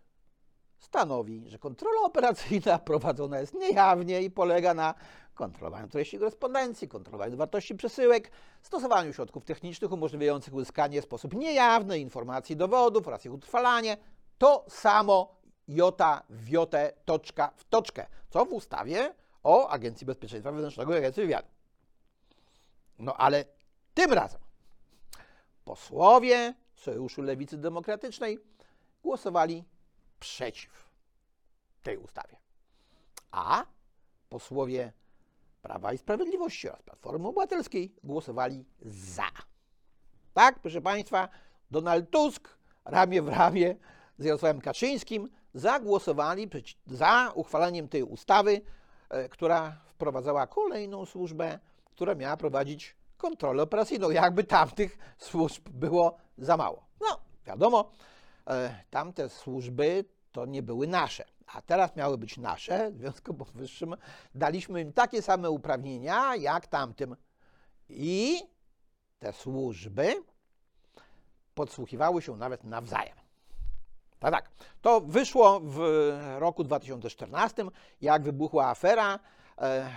stanowi, 0.79 1.45
że 1.47 1.59
kontrola 1.59 2.01
operacyjna 2.11 2.79
prowadzona 2.79 3.41
jest 3.41 3.55
niejawnie 3.55 4.23
i 4.23 4.31
polega 4.31 4.75
na 4.75 4.95
kontrolowaniu 5.35 5.89
treści 5.89 6.19
korespondencji, 6.19 6.89
kontrolowaniu 6.89 7.37
wartości 7.37 7.75
przesyłek, 7.75 8.31
stosowaniu 8.63 9.13
środków 9.13 9.45
technicznych 9.45 9.93
umożliwiających 9.93 10.55
uzyskanie 10.55 11.03
w 11.03 11.05
sposób 11.05 11.35
niejawny 11.35 11.99
informacji 11.99 12.57
dowodów 12.57 13.09
oraz 13.09 13.27
ich 13.27 13.33
utrwalanie. 13.33 13.97
To 14.39 14.65
samo 14.69 15.37
jota 15.69 16.23
w 16.31 16.49
jotę, 16.49 16.93
toczka 17.05 17.53
w 17.57 17.65
toczkę, 17.65 18.07
co 18.31 18.45
w 18.45 18.53
ustawie 18.53 19.15
o 19.43 19.69
Agencji 19.69 20.07
Bezpieczeństwa 20.07 20.53
Wewnętrznego 20.53 20.95
i 20.95 20.99
Agencji 20.99 21.23
Wywiadu. 21.23 21.49
No 22.99 23.17
ale 23.17 23.45
tym 23.95 24.13
razem 24.13 24.44
posłowie 25.65 26.55
Sojuszu 26.75 27.23
Lewicy 27.23 27.59
Demokratycznej 27.59 28.39
głosowali 29.03 29.65
przeciw 30.21 30.91
tej 31.83 31.99
ustawie. 31.99 32.37
A 33.31 33.67
posłowie 34.29 34.93
Prawa 35.63 35.93
i 35.93 35.99
Sprawiedliwości 35.99 36.69
oraz 36.69 36.83
Platformy 36.83 37.29
Obywatelskiej 37.29 37.95
głosowali 38.05 38.65
za. 38.83 39.31
Tak, 40.35 40.59
proszę 40.59 40.81
Państwa, 40.81 41.29
Donald 41.71 42.11
Tusk 42.11 42.49
ramię 42.85 43.23
w 43.23 43.29
ramię 43.29 43.77
z 44.19 44.25
Jarosławem 44.25 44.61
Kaczyńskim 44.61 45.29
zagłosowali 45.55 46.49
za 46.87 47.33
uchwalaniem 47.35 47.89
tej 47.89 48.03
ustawy, 48.03 48.61
e, 49.09 49.29
która 49.29 49.77
wprowadzała 49.87 50.47
kolejną 50.47 51.07
służbę, 51.07 51.59
która 51.85 52.15
miała 52.15 52.37
prowadzić 52.37 52.97
kontrolę 53.17 53.63
operacyjną. 53.63 54.11
Jakby 54.11 54.45
tamtych 54.45 54.99
służb 55.19 55.69
było 55.69 56.17
za 56.39 56.57
mało. 56.57 56.87
No, 57.01 57.19
wiadomo, 57.47 57.91
e, 58.47 58.85
tamte 58.91 59.29
służby 59.29 60.05
to 60.33 60.47
nie 60.47 60.63
były 60.63 60.87
nasze, 60.87 61.25
a 61.47 61.63
teraz 61.63 61.97
miały 61.97 62.19
być 62.19 62.37
nasze. 62.37 62.91
W 62.93 62.99
związku 62.99 63.35
powyższym 63.35 63.97
daliśmy 64.35 64.81
im 64.81 64.93
takie 64.93 65.23
same 65.23 65.51
uprawnienia 65.51 66.37
jak 66.37 66.67
tamtym. 66.67 67.17
I 67.89 68.41
te 69.19 69.33
służby 69.33 70.15
podsłuchiwały 71.55 72.23
się 72.23 72.37
nawet 72.37 72.65
nawzajem. 72.65 73.17
Tak, 74.19 74.33
tak. 74.33 74.51
To 74.83 75.01
wyszło 75.01 75.61
w 75.61 75.79
roku 76.39 76.65
2014, 76.65 77.65
jak 78.01 78.23
wybuchła 78.23 78.67
afera, 78.67 79.19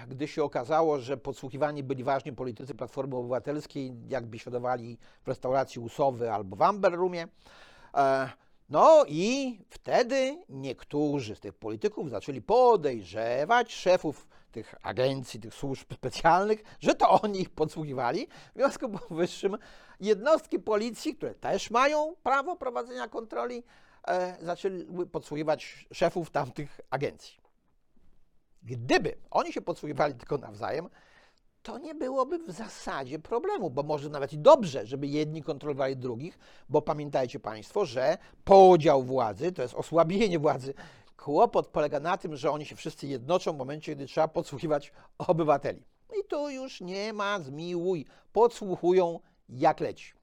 gdy 0.07 0.27
się 0.27 0.43
okazało, 0.43 0.99
że 0.99 1.17
podsłuchiwani 1.17 1.83
byli 1.83 2.03
ważni 2.03 2.33
politycy 2.33 2.75
Platformy 2.75 3.15
Obywatelskiej, 3.15 3.93
jakby 4.07 4.39
siadowali 4.39 4.97
w 5.23 5.27
restauracji 5.27 5.81
Usowy 5.81 6.31
albo 6.31 6.55
w 6.55 6.61
Amber 6.61 6.93
Roomie. 6.93 7.27
E, 7.93 8.29
no 8.69 9.05
i 9.07 9.59
wtedy 9.69 10.43
niektórzy 10.49 11.35
z 11.35 11.39
tych 11.39 11.53
polityków 11.53 12.09
zaczęli 12.09 12.41
podejrzewać 12.41 13.73
szefów 13.73 14.27
tych 14.51 14.75
agencji, 14.83 15.39
tych 15.39 15.53
służb 15.53 15.93
specjalnych, 15.93 16.63
że 16.79 16.95
to 16.95 17.21
oni 17.21 17.41
ich 17.41 17.49
podsłuchiwali. 17.49 18.27
W 18.27 18.55
związku 18.55 18.89
powyższym 18.89 19.57
jednostki 19.99 20.59
policji, 20.59 21.15
które 21.15 21.35
też 21.35 21.71
mają 21.71 22.15
prawo 22.23 22.55
prowadzenia 22.55 23.07
kontroli, 23.07 23.63
e, 24.07 24.37
zaczęły 24.41 25.07
podsłuchiwać 25.11 25.87
szefów 25.93 26.29
tamtych 26.29 26.81
agencji. 26.89 27.46
Gdyby 28.67 29.15
oni 29.31 29.53
się 29.53 29.61
podsłuchiwali 29.61 30.13
tylko 30.13 30.37
nawzajem, 30.37 30.89
to 31.63 31.77
nie 31.77 31.95
byłoby 31.95 32.39
w 32.39 32.51
zasadzie 32.51 33.19
problemu, 33.19 33.69
bo 33.69 33.83
może 33.83 34.09
nawet 34.09 34.33
i 34.33 34.37
dobrze, 34.37 34.85
żeby 34.85 35.07
jedni 35.07 35.43
kontrolowali 35.43 35.97
drugich, 35.97 36.39
bo 36.69 36.81
pamiętajcie 36.81 37.39
Państwo, 37.39 37.85
że 37.85 38.17
podział 38.43 39.03
władzy 39.03 39.51
to 39.51 39.61
jest 39.61 39.73
osłabienie 39.73 40.39
władzy. 40.39 40.73
Kłopot 41.17 41.67
polega 41.67 41.99
na 41.99 42.17
tym, 42.17 42.35
że 42.35 42.51
oni 42.51 42.65
się 42.65 42.75
wszyscy 42.75 43.07
jednoczą 43.07 43.53
w 43.53 43.57
momencie, 43.57 43.91
kiedy 43.91 44.05
trzeba 44.05 44.27
podsłuchiwać 44.27 44.91
obywateli. 45.17 45.83
I 46.19 46.27
tu 46.27 46.49
już 46.49 46.81
nie 46.81 47.13
ma 47.13 47.39
zmiłuj. 47.39 48.05
Podsłuchują 48.33 49.19
jak 49.49 49.79
leci. 49.79 50.13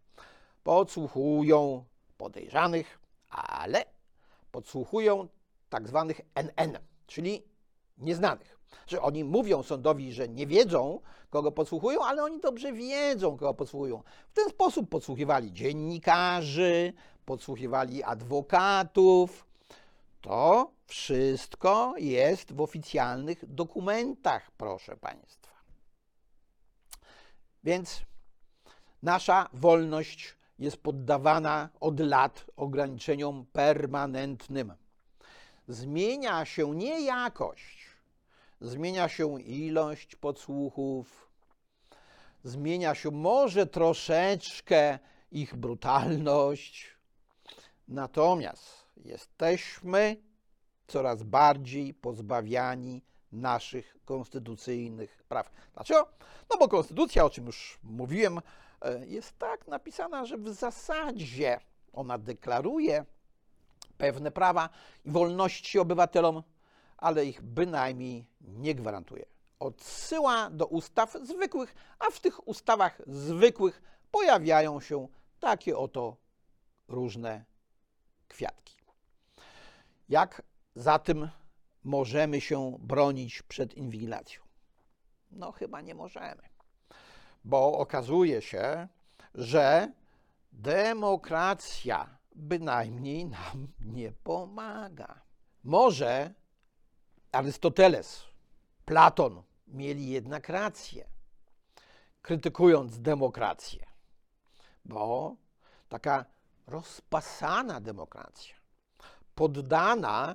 Podsłuchują 0.63 1.85
podejrzanych, 2.17 2.99
ale 3.29 3.85
podsłuchują 4.51 5.29
tak 5.69 5.89
zwanych 5.89 6.21
NN, 6.35 6.79
czyli 7.07 7.54
nieznanych. 7.99 8.59
Że 8.87 9.03
oni 9.03 9.25
mówią 9.25 9.63
sądowi, 9.63 10.13
że 10.13 10.29
nie 10.29 10.47
wiedzą, 10.47 11.01
kogo 11.31 11.53
podsłuchują, 11.53 12.05
ale 12.05 12.23
oni 12.23 12.41
dobrze 12.41 12.73
wiedzą, 12.73 13.31
kogo 13.37 13.55
podsłuchują. 13.55 14.03
W 14.29 14.33
ten 14.33 14.49
sposób 14.49 14.91
podsłuchiwali 14.91 15.53
dziennikarzy, 15.53 16.93
podsłuchiwali 17.25 18.03
adwokatów. 18.03 19.47
To 20.21 20.71
wszystko 20.87 21.95
jest 21.97 22.53
w 22.53 22.61
oficjalnych 22.61 23.55
dokumentach, 23.55 24.51
proszę 24.51 24.97
Państwa. 24.97 25.51
Więc 27.65 28.03
nasza 29.03 29.49
wolność 29.53 30.37
jest 30.59 30.77
poddawana 30.77 31.69
od 31.81 32.01
lat 32.01 32.47
ograniczeniom 32.57 33.47
permanentnym. 33.53 34.73
Zmienia 35.69 36.45
się 36.45 36.75
nie 36.75 37.01
jakość, 37.01 37.84
zmienia 38.65 39.09
się 39.09 39.43
ilość 39.43 40.17
podsłuchów, 40.17 41.31
zmienia 42.45 42.95
się 42.95 43.11
może 43.11 43.67
troszeczkę 43.67 44.99
ich 45.33 45.57
brutalność, 45.57 46.97
natomiast 47.89 48.87
jesteśmy 48.97 50.17
coraz 50.87 51.23
bardziej 51.23 51.95
pozbawiani 51.95 53.03
naszych 53.33 53.97
konstytucyjnych 54.05 55.25
praw. 55.29 55.51
Dlaczego? 55.75 56.09
No 56.51 56.57
bo 56.59 56.69
konstytucja, 56.69 57.25
o 57.25 57.31
czym 57.31 57.47
już 57.47 57.79
mówiłem, 57.83 58.41
e, 58.81 59.07
jest 59.07 59.39
tak 59.39 59.69
napisana, 59.69 60.25
że 60.27 60.39
w 60.39 60.49
zasadzie 60.49 61.61
ona 61.93 62.19
deklaruje 62.19 63.05
pewne 63.99 64.31
prawa 64.31 64.69
i 65.05 65.11
wolności 65.11 65.79
obywatelom, 65.79 66.43
ale 66.97 67.27
ich 67.27 67.43
bynajmniej 67.43 68.27
nie 68.41 68.75
gwarantuje. 68.75 69.27
Odsyła 69.59 70.51
do 70.51 70.67
ustaw 70.67 71.17
zwykłych, 71.23 71.75
a 71.99 72.11
w 72.11 72.21
tych 72.21 72.49
ustawach 72.49 73.03
zwykłych 73.07 73.83
pojawiają 74.11 74.81
się 74.81 75.09
takie 75.41 75.79
oto 75.79 76.17
różne 76.89 77.45
kwiatki. 78.29 78.77
Jak 80.09 80.43
zatem 80.75 81.31
możemy 81.85 82.41
się 82.41 82.77
bronić 82.81 83.43
przed 83.43 83.75
inwigilacją? 83.75 84.43
No, 85.31 85.53
chyba 85.53 85.81
nie 85.81 85.95
możemy, 85.95 86.43
bo 87.45 87.79
okazuje 87.79 88.43
się, 88.43 88.89
że 89.35 89.93
demokracja 90.53 92.19
bynajmniej 92.35 93.27
nam 93.27 93.69
nie 93.81 94.13
pomaga. 94.13 95.21
Może 95.65 96.35
Arystoteles, 97.35 98.23
Platon 98.85 99.43
mieli 99.69 100.09
jednak 100.11 100.49
rację, 100.49 101.09
krytykując 102.23 103.01
demokrację, 103.01 103.87
bo 104.85 105.37
taka 105.89 106.25
rozpasana 106.67 107.81
demokracja, 107.81 108.57
poddana 109.35 110.35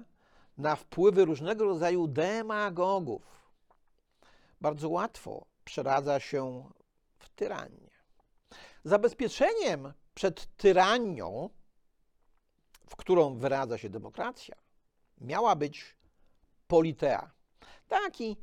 na 0.58 0.76
wpływy 0.76 1.26
różnego 1.26 1.66
rodzaju 1.66 2.08
demagogów, 2.08 3.22
bardzo 4.62 4.90
łatwo 4.90 5.46
przeradza 5.66 6.20
się 6.20 6.70
w 7.20 7.30
tyranię. 7.30 7.90
Zabezpieczeniem 8.84 9.94
przed 10.14 10.58
tyranią, 10.58 11.50
w 12.90 12.96
którą 12.96 13.38
wyradza 13.38 13.78
się 13.78 13.90
demokracja, 13.90 14.56
miała 15.22 15.56
być 15.56 15.99
politea. 16.70 17.32
Taki 17.88 18.38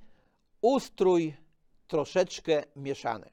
ustrój 0.61 1.37
troszeczkę 1.89 2.63
mieszany, 2.77 3.31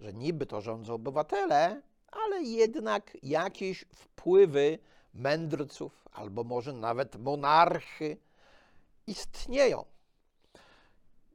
że 0.00 0.12
niby 0.12 0.46
to 0.46 0.60
rządzą 0.60 0.94
obywatele, 0.94 1.82
ale 2.12 2.42
jednak 2.42 3.16
jakieś 3.22 3.84
wpływy 3.94 4.78
mędrców 5.14 6.08
albo 6.12 6.44
może 6.44 6.72
nawet 6.72 7.16
monarchy 7.16 8.16
istnieją. 9.06 9.84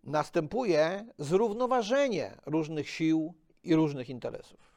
Następuje 0.04 1.06
zrównoważenie 1.18 2.38
różnych 2.46 2.90
sił 2.90 3.34
i 3.64 3.76
różnych 3.76 4.10
interesów. 4.10 4.72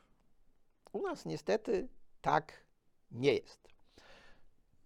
U 0.92 1.02
nas 1.02 1.24
niestety 1.24 1.88
tak 2.20 2.64
nie 3.10 3.34
jest. 3.34 3.68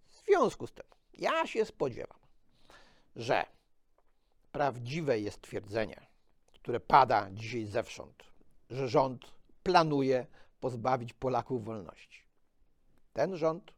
W 0.05 0.25
związku 0.25 0.67
z 0.67 0.73
tym 0.73 0.85
ja 1.13 1.47
się 1.47 1.65
spodziewam, 1.65 2.19
że 3.19 3.45
prawdziwe 4.51 5.19
jest 5.19 5.41
twierdzenie, 5.41 6.01
które 6.53 6.79
pada 6.79 7.27
dzisiaj 7.31 7.65
zewsząd, 7.65 8.23
że 8.69 8.87
rząd 8.87 9.31
planuje 9.63 10.27
pozbawić 10.59 11.13
Polaków 11.13 11.65
wolności. 11.65 12.23
Ten 13.13 13.37
rząd 13.37 13.73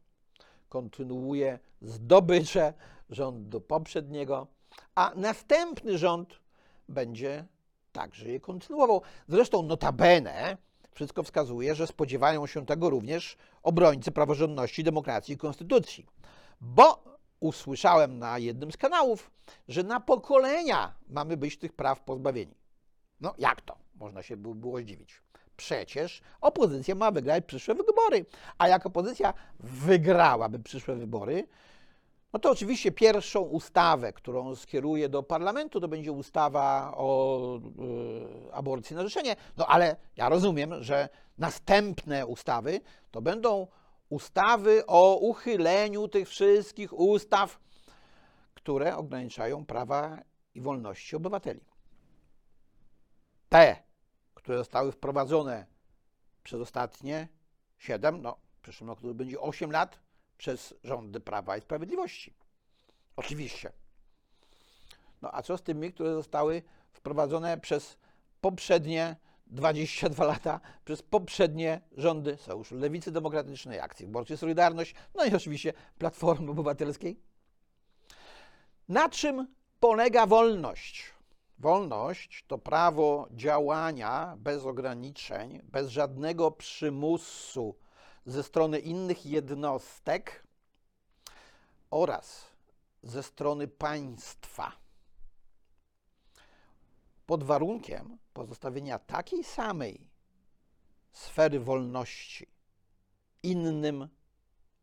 kontynuuje 0.68 1.58
zdobycze 1.80 2.74
rządu 3.10 3.60
poprzedniego, 3.60 4.46
a 4.94 5.12
następny 5.16 5.98
rząd 5.98 6.40
będzie 6.88 7.44
także 7.92 8.28
je 8.28 8.40
kontynuował. 8.40 9.02
Zresztą 9.28 9.62
notabene 9.62 10.56
wszystko 10.92 11.22
wskazuje, 11.22 11.74
że 11.74 11.86
spodziewają 11.86 12.46
się 12.46 12.66
tego 12.66 12.90
również 12.90 13.36
obrońcy 13.62 14.12
praworządności, 14.12 14.84
demokracji 14.84 15.34
i 15.34 15.38
konstytucji. 15.38 16.06
Bo 16.60 17.11
usłyszałem 17.42 18.18
na 18.18 18.38
jednym 18.38 18.72
z 18.72 18.76
kanałów, 18.76 19.30
że 19.68 19.82
na 19.82 20.00
pokolenia 20.00 20.94
mamy 21.08 21.36
być 21.36 21.58
tych 21.58 21.72
praw 21.72 22.00
pozbawieni. 22.00 22.54
No 23.20 23.34
jak 23.38 23.60
to? 23.60 23.76
Można 23.94 24.22
się 24.22 24.36
było 24.36 24.78
zdziwić. 24.78 25.22
Przecież 25.56 26.22
opozycja 26.40 26.94
ma 26.94 27.10
wygrać 27.10 27.44
przyszłe 27.46 27.74
wybory. 27.74 28.26
A 28.58 28.68
jak 28.68 28.86
opozycja 28.86 29.34
wygrałaby 29.60 30.58
przyszłe 30.58 30.94
wybory, 30.94 31.48
no 32.32 32.38
to 32.38 32.50
oczywiście 32.50 32.92
pierwszą 32.92 33.40
ustawę, 33.40 34.12
którą 34.12 34.54
skieruje 34.54 35.08
do 35.08 35.22
parlamentu, 35.22 35.80
to 35.80 35.88
będzie 35.88 36.12
ustawa 36.12 36.92
o 36.96 37.58
y, 38.48 38.52
aborcji 38.52 38.96
na 38.96 39.02
życzenie. 39.02 39.36
No 39.56 39.66
ale 39.66 39.96
ja 40.16 40.28
rozumiem, 40.28 40.82
że 40.82 41.08
następne 41.38 42.26
ustawy 42.26 42.80
to 43.10 43.22
będą 43.22 43.66
ustawy 44.12 44.86
o 44.86 45.16
uchyleniu 45.16 46.08
tych 46.08 46.28
wszystkich 46.28 46.92
ustaw, 46.92 47.60
które 48.54 48.96
ograniczają 48.96 49.66
prawa 49.66 50.18
i 50.54 50.60
wolności 50.60 51.16
obywateli. 51.16 51.60
Te, 53.48 53.82
które 54.34 54.58
zostały 54.58 54.92
wprowadzone 54.92 55.66
przez 56.42 56.60
ostatnie 56.60 57.28
7, 57.78 58.22
no 58.22 58.36
w 58.56 58.60
przyszłym 58.60 58.90
roku 58.90 59.02
to 59.02 59.14
będzie 59.14 59.40
8 59.40 59.70
lat, 59.70 59.98
przez 60.38 60.74
rządy 60.84 61.20
Prawa 61.20 61.56
i 61.56 61.60
Sprawiedliwości. 61.60 62.34
Oczywiście. 63.16 63.72
No 65.22 65.34
a 65.34 65.42
co 65.42 65.58
z 65.58 65.62
tymi, 65.62 65.92
które 65.92 66.14
zostały 66.14 66.62
wprowadzone 66.92 67.58
przez 67.58 67.98
poprzednie 68.40 69.16
22 69.52 70.24
lata, 70.24 70.60
przez 70.84 71.02
poprzednie 71.02 71.80
rządy 71.96 72.36
Sojuszu 72.36 72.76
Lewicy 72.76 73.12
Demokratycznej, 73.12 73.80
Akcji 73.80 74.06
Wyborczej 74.06 74.36
Solidarność, 74.36 74.94
no 75.14 75.24
i 75.24 75.34
oczywiście 75.34 75.72
Platformy 75.98 76.50
Obywatelskiej? 76.50 77.20
Na 78.88 79.08
czym 79.08 79.46
polega 79.80 80.26
wolność? 80.26 81.12
Wolność 81.58 82.44
to 82.48 82.58
prawo 82.58 83.28
działania 83.30 84.36
bez 84.38 84.64
ograniczeń, 84.64 85.60
bez 85.64 85.88
żadnego 85.88 86.50
przymusu 86.50 87.74
ze 88.26 88.42
strony 88.42 88.78
innych 88.78 89.26
jednostek 89.26 90.46
oraz 91.90 92.44
ze 93.02 93.22
strony 93.22 93.68
państwa. 93.68 94.81
Pod 97.32 97.44
warunkiem 97.44 98.18
pozostawienia 98.34 98.98
takiej 98.98 99.44
samej 99.44 100.08
sfery 101.12 101.60
wolności 101.60 102.46
innym 103.42 104.08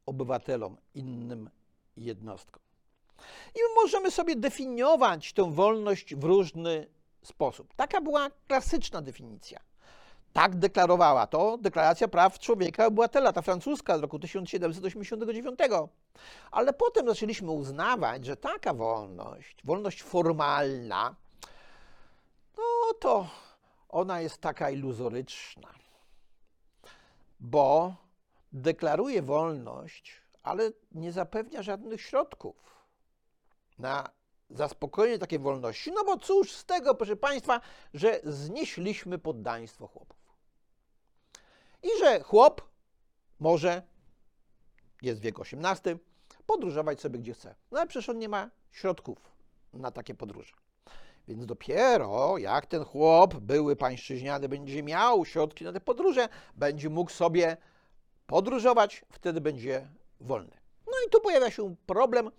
obywatelom, 0.06 0.78
innym 0.94 1.50
jednostkom. 1.98 2.64
I 3.56 3.60
możemy 3.76 4.12
sobie 4.12 4.36
definiować 4.36 5.34
tę 5.34 5.52
wolność 5.52 6.16
w 6.16 6.24
różny 6.24 6.88
sposób. 7.24 7.74
Taka 7.76 8.02
była 8.02 8.30
klasyczna 8.48 9.02
definicja. 9.02 9.60
Tak 10.34 10.56
deklarowała 10.56 11.28
to 11.28 11.58
Deklaracja 11.58 12.08
Praw 12.08 12.40
Człowieka 12.40 12.84
i 12.84 12.88
Obywatela, 12.88 13.34
ta 13.34 13.42
francuska 13.42 13.98
z 13.98 14.02
roku 14.02 14.20
1789. 14.20 15.60
Ale 16.52 16.74
potem 16.74 17.08
zaczęliśmy 17.08 17.52
uznawać, 17.52 18.26
że 18.26 18.38
taka 18.38 18.74
wolność, 18.74 19.58
wolność 19.64 20.04
formalna, 20.04 21.16
no 22.90 22.94
to 22.94 23.28
ona 23.90 24.22
jest 24.22 24.38
taka 24.38 24.70
iluzoryczna, 24.70 25.74
bo 27.40 27.96
deklaruje 28.52 29.22
wolność, 29.22 30.22
ale 30.44 30.72
nie 30.92 31.12
zapewnia 31.12 31.64
żadnych 31.64 32.02
środków 32.02 32.86
na 33.80 34.10
zaspokojenie 34.50 35.20
takiej 35.20 35.40
wolności. 35.40 35.92
No 35.92 36.04
bo 36.04 36.18
cóż 36.18 36.52
z 36.52 36.66
tego, 36.66 36.96
proszę 36.96 37.16
Państwa, 37.16 37.62
że 37.94 38.20
znieśliśmy 38.24 39.18
poddaństwo 39.18 39.88
chłopów. 39.88 40.18
I 41.84 41.88
że 42.00 42.24
chłop 42.24 42.62
może, 43.40 43.82
jest 45.02 45.22
wiek 45.22 45.40
18, 45.40 45.98
podróżować 46.46 47.02
sobie 47.02 47.20
gdzie 47.20 47.34
chce. 47.34 47.56
No 47.72 47.80
ale 47.80 47.88
przecież 47.88 48.10
on 48.10 48.20
nie 48.20 48.30
ma 48.30 48.50
środków 48.72 49.18
na 49.74 49.92
takie 49.92 50.16
podróże. 50.16 50.54
Więc 51.30 51.46
dopiero 51.46 52.38
jak 52.38 52.66
ten 52.66 52.86
chłop, 52.86 53.36
były 53.36 53.76
pańszczyźniany, 53.76 54.50
będzie 54.50 54.84
miał 54.84 55.26
środki 55.26 55.64
na 55.64 55.74
te 55.74 55.82
podróże, 55.82 56.30
będzie 56.56 56.90
mógł 56.90 57.12
sobie 57.12 57.58
podróżować, 58.28 59.06
wtedy 59.12 59.42
będzie 59.42 59.88
wolny. 60.22 60.58
No 60.88 60.94
i 61.08 61.10
tu 61.10 61.22
pojawia 61.22 61.52
się 61.52 61.76
problem 61.86 62.32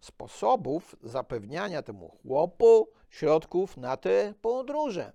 sposobów 0.00 0.96
zapewniania 1.02 1.82
temu 1.82 2.18
chłopu 2.22 2.88
środków 3.10 3.76
na 3.76 3.96
te 3.96 4.34
podróże. 4.42 5.12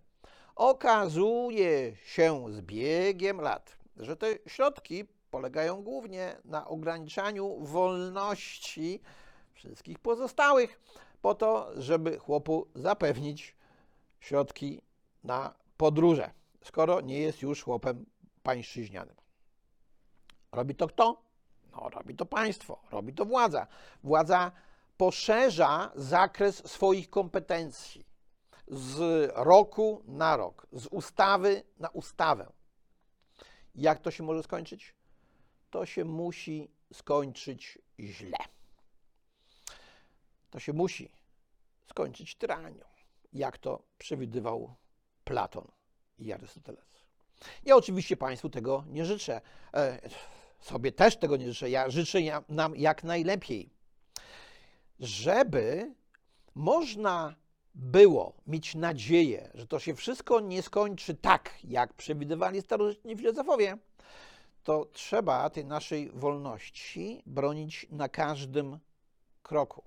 Okazuje 0.55 1.95
się 2.05 2.45
z 2.53 2.61
biegiem 2.61 3.41
lat, 3.41 3.77
że 3.97 4.17
te 4.17 4.27
środki 4.47 5.05
polegają 5.31 5.83
głównie 5.83 6.37
na 6.45 6.67
ograniczaniu 6.67 7.59
wolności 7.59 9.01
wszystkich 9.53 9.99
pozostałych, 9.99 10.79
po 11.25 11.35
to, 11.35 11.81
żeby 11.81 12.19
chłopu 12.19 12.67
zapewnić 12.75 13.55
środki 14.19 14.81
na 15.23 15.53
podróże, 15.77 16.31
skoro 16.63 17.01
nie 17.01 17.19
jest 17.19 17.41
już 17.41 17.63
chłopem 17.63 18.05
pańszczyźnianym. 18.43 19.15
Robi 20.51 20.75
to 20.75 20.87
kto? 20.87 21.21
No, 21.71 21.89
robi 21.89 22.15
to 22.15 22.25
państwo, 22.25 22.79
robi 22.91 23.13
to 23.13 23.25
władza. 23.25 23.67
Władza 24.03 24.51
poszerza 24.97 25.91
zakres 25.95 26.71
swoich 26.71 27.09
kompetencji 27.09 28.05
z 28.67 29.31
roku 29.35 30.03
na 30.07 30.37
rok, 30.37 30.67
z 30.71 30.87
ustawy 30.87 31.63
na 31.79 31.89
ustawę. 31.89 32.51
Jak 33.75 33.99
to 33.99 34.11
się 34.11 34.23
może 34.23 34.43
skończyć? 34.43 34.95
To 35.69 35.85
się 35.85 36.05
musi 36.05 36.71
skończyć 36.93 37.79
źle. 37.99 38.37
To 40.49 40.59
się 40.59 40.73
musi 40.73 41.14
skończyć 41.89 42.35
tyranią, 42.35 42.85
jak 43.33 43.57
to 43.57 43.83
przewidywał 43.97 44.75
Platon 45.23 45.67
i 46.17 46.33
Arystoteles. 46.33 47.05
Ja 47.65 47.75
oczywiście 47.75 48.17
Państwu 48.17 48.49
tego 48.49 48.83
nie 48.87 49.05
życzę. 49.05 49.41
E, 49.73 50.09
sobie 50.59 50.91
też 50.91 51.17
tego 51.17 51.37
nie 51.37 51.51
życzę. 51.51 51.69
Ja 51.69 51.89
życzę 51.89 52.19
nam 52.49 52.75
jak 52.75 53.03
najlepiej, 53.03 53.69
żeby 54.99 55.95
można 56.55 57.35
było 57.75 58.33
mieć 58.47 58.75
nadzieję, 58.75 59.51
że 59.53 59.67
to 59.67 59.79
się 59.79 59.95
wszystko 59.95 60.39
nie 60.39 60.61
skończy 60.61 61.15
tak, 61.15 61.57
jak 61.63 61.93
przewidywali 61.93 62.61
starożytni 62.61 63.17
filozofowie, 63.17 63.77
to 64.63 64.85
trzeba 64.85 65.49
tej 65.49 65.65
naszej 65.65 66.11
wolności 66.11 67.23
bronić 67.25 67.87
na 67.91 68.09
każdym 68.09 68.79
kroku. 69.43 69.83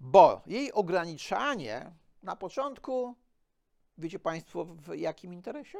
Bo 0.00 0.42
jej 0.46 0.72
ograniczanie 0.72 1.92
na 2.22 2.36
początku, 2.36 3.14
wiecie 3.98 4.18
Państwo, 4.18 4.64
w 4.64 4.96
jakim 4.96 5.32
interesie? 5.32 5.78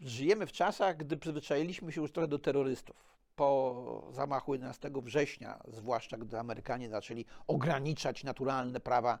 Żyjemy 0.00 0.46
w 0.46 0.52
czasach, 0.52 0.96
gdy 0.96 1.16
przyzwyczailiśmy 1.16 1.92
się 1.92 2.00
już 2.00 2.12
trochę 2.12 2.28
do 2.28 2.38
terrorystów 2.38 3.18
po 3.36 4.08
zamachu 4.10 4.52
11 4.52 4.90
września, 4.94 5.60
zwłaszcza 5.68 6.16
gdy 6.16 6.38
Amerykanie 6.38 6.88
zaczęli 6.88 7.24
ograniczać 7.46 8.24
naturalne 8.24 8.80
prawa 8.80 9.18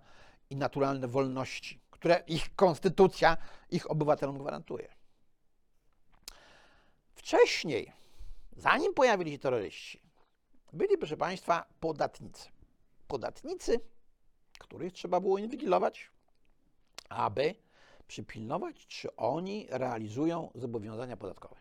i 0.50 0.56
naturalne 0.56 1.08
wolności, 1.08 1.80
które 1.90 2.22
ich 2.26 2.56
konstytucja 2.56 3.36
ich 3.70 3.90
obywatelom 3.90 4.38
gwarantuje. 4.38 4.88
Wcześniej, 7.14 7.92
zanim 8.56 8.94
pojawili 8.94 9.32
się 9.32 9.38
terroryści, 9.38 10.00
byli, 10.72 10.98
proszę 10.98 11.16
Państwa, 11.16 11.64
podatnicy. 11.80 12.57
Podatnicy, 13.08 13.80
których 14.58 14.92
trzeba 14.92 15.20
było 15.20 15.38
inwigilować, 15.38 16.10
aby 17.08 17.54
przypilnować, 18.08 18.86
czy 18.86 19.16
oni 19.16 19.66
realizują 19.70 20.50
zobowiązania 20.54 21.16
podatkowe. 21.16 21.56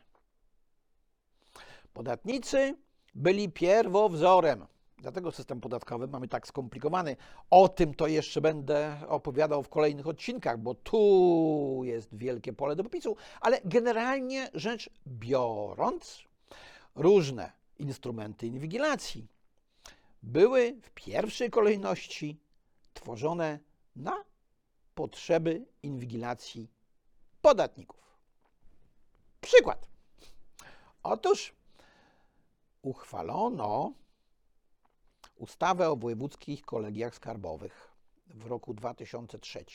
Podatnicy 1.94 2.78
byli 3.16 3.52
pierwowzorem. 3.52 4.66
Dlatego 4.98 5.32
system 5.32 5.62
podatkowy 5.62 6.08
mamy 6.08 6.28
tak 6.28 6.48
skomplikowany. 6.48 7.16
O 7.50 7.70
tym 7.70 7.94
to 7.94 8.08
jeszcze 8.08 8.42
będę 8.42 8.98
opowiadał 9.08 9.64
w 9.64 9.70
kolejnych 9.70 10.08
odcinkach, 10.08 10.60
bo 10.60 10.76
tu 10.76 11.82
jest 11.84 12.18
wielkie 12.18 12.54
pole 12.54 12.76
do 12.76 12.84
popisu, 12.84 13.16
ale 13.42 13.62
generalnie 13.66 14.50
rzecz 14.54 14.90
biorąc, 15.08 16.24
różne 16.96 17.52
instrumenty 17.80 18.48
inwigilacji 18.48 19.28
były 20.28 20.76
w 20.82 20.92
pierwszej 20.92 21.50
kolejności 21.50 22.40
tworzone 22.94 23.60
na 23.96 24.24
potrzeby 24.96 25.66
inwigilacji 25.84 26.72
podatników. 27.42 28.18
Przykład. 29.42 29.88
Otóż 31.04 31.56
uchwalono 32.82 33.94
ustawę 35.36 35.90
o 35.90 35.96
wojewódzkich 35.96 36.62
kolegiach 36.62 37.16
skarbowych 37.16 37.92
w 38.28 38.46
roku 38.46 38.74
2003 38.74 39.66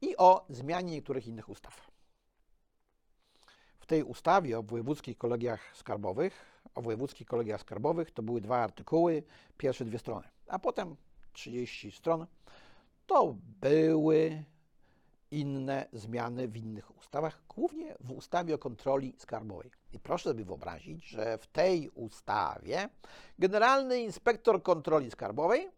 i 0.00 0.16
o 0.16 0.46
zmianie 0.48 0.92
niektórych 0.92 1.26
innych 1.26 1.48
ustaw. 1.48 1.90
W 3.78 3.86
tej 3.86 4.02
ustawie 4.02 4.58
o 4.58 4.62
wojewódzkich 4.62 5.18
kolegiach 5.18 5.76
skarbowych, 5.76 6.59
o 6.74 6.82
wojewódzkich 6.82 7.26
kolegiach 7.26 7.60
skarbowych 7.60 8.10
to 8.10 8.22
były 8.22 8.40
dwa 8.40 8.58
artykuły, 8.58 9.22
pierwsze 9.56 9.84
dwie 9.84 9.98
strony, 9.98 10.28
a 10.46 10.58
potem 10.58 10.96
30 11.32 11.90
stron. 11.90 12.26
To 13.06 13.36
były 13.60 14.44
inne 15.30 15.86
zmiany 15.92 16.48
w 16.48 16.56
innych 16.56 16.98
ustawach, 16.98 17.42
głównie 17.48 17.96
w 18.00 18.12
ustawie 18.12 18.54
o 18.54 18.58
kontroli 18.58 19.14
skarbowej. 19.18 19.70
I 19.92 19.98
proszę 19.98 20.30
sobie 20.30 20.44
wyobrazić, 20.44 21.04
że 21.04 21.38
w 21.38 21.46
tej 21.46 21.88
ustawie 21.88 22.88
generalny 23.38 24.00
inspektor 24.00 24.62
kontroli 24.62 25.10
skarbowej 25.10 25.68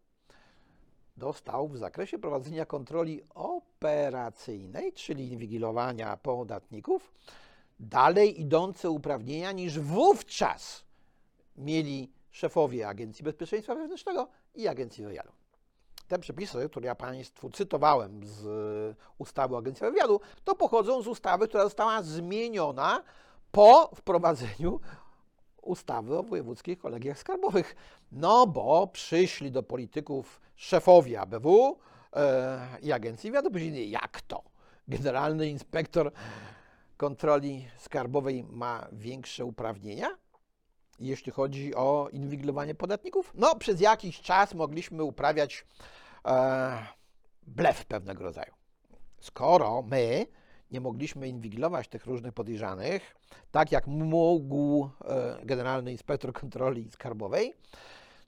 dostał 1.17 1.67
w 1.67 1.77
zakresie 1.77 2.19
prowadzenia 2.19 2.65
kontroli 2.65 3.21
operacyjnej, 3.29 4.93
czyli 4.93 5.31
inwigilowania 5.31 6.17
podatników, 6.17 7.13
dalej 7.79 8.41
idące 8.41 8.89
uprawnienia 8.89 9.51
niż 9.51 9.79
wówczas 9.79 10.83
mieli 11.55 12.11
szefowie 12.31 12.87
Agencji 12.87 13.23
Bezpieczeństwa 13.23 13.75
Wewnętrznego 13.75 14.27
i 14.55 14.67
Agencji 14.67 15.03
Wywiadu. 15.03 15.31
Te 16.07 16.19
przepisy, 16.19 16.69
które 16.69 16.87
ja 16.87 16.95
Państwu 16.95 17.49
cytowałem 17.49 18.25
z 18.25 18.97
ustawy 19.17 19.55
o 19.55 19.57
Agencji 19.57 19.85
Wywiadu, 19.85 20.21
to 20.43 20.55
pochodzą 20.55 21.01
z 21.01 21.07
ustawy, 21.07 21.47
która 21.47 21.63
została 21.63 22.01
zmieniona 22.01 23.03
po 23.51 23.91
wprowadzeniu 23.95 24.79
ustawy 25.61 26.17
o 26.17 26.23
wojewódzkich 26.23 26.79
kolegiach 26.79 27.19
skarbowych. 27.19 27.75
No 28.11 28.47
bo 28.47 28.87
przyszli 28.87 29.51
do 29.51 29.63
polityków 29.63 30.41
szefowie 30.55 31.21
ABW 31.21 31.77
e, 32.15 32.67
i 32.81 32.91
Agencji 32.91 33.31
Wywiadu, 33.31 33.51
powiedzieli, 33.51 33.89
jak 33.89 34.21
to? 34.21 34.43
Generalny 34.87 35.47
inspektor 35.47 36.11
kontroli 36.97 37.67
skarbowej 37.77 38.43
ma 38.43 38.87
większe 38.91 39.45
uprawnienia? 39.45 40.17
jeśli 40.99 41.31
chodzi 41.31 41.75
o 41.75 42.09
inwigilowanie 42.11 42.75
podatników? 42.75 43.31
No, 43.35 43.55
przez 43.55 43.81
jakiś 43.81 44.21
czas 44.21 44.53
mogliśmy 44.53 45.03
uprawiać 45.03 45.65
e, 46.25 46.87
blef 47.47 47.85
pewnego 47.85 48.23
rodzaju. 48.23 48.53
Skoro 49.21 49.81
my 49.81 50.27
nie 50.71 50.81
mogliśmy 50.81 51.27
inwigilować 51.27 51.87
tych 51.87 52.05
różnych 52.05 52.33
podejrzanych, 52.33 53.15
tak 53.51 53.71
jak 53.71 53.87
mógł 53.87 54.89
e, 55.05 55.37
generalny 55.45 55.91
inspektor 55.91 56.33
kontroli 56.33 56.91
skarbowej, 56.91 57.53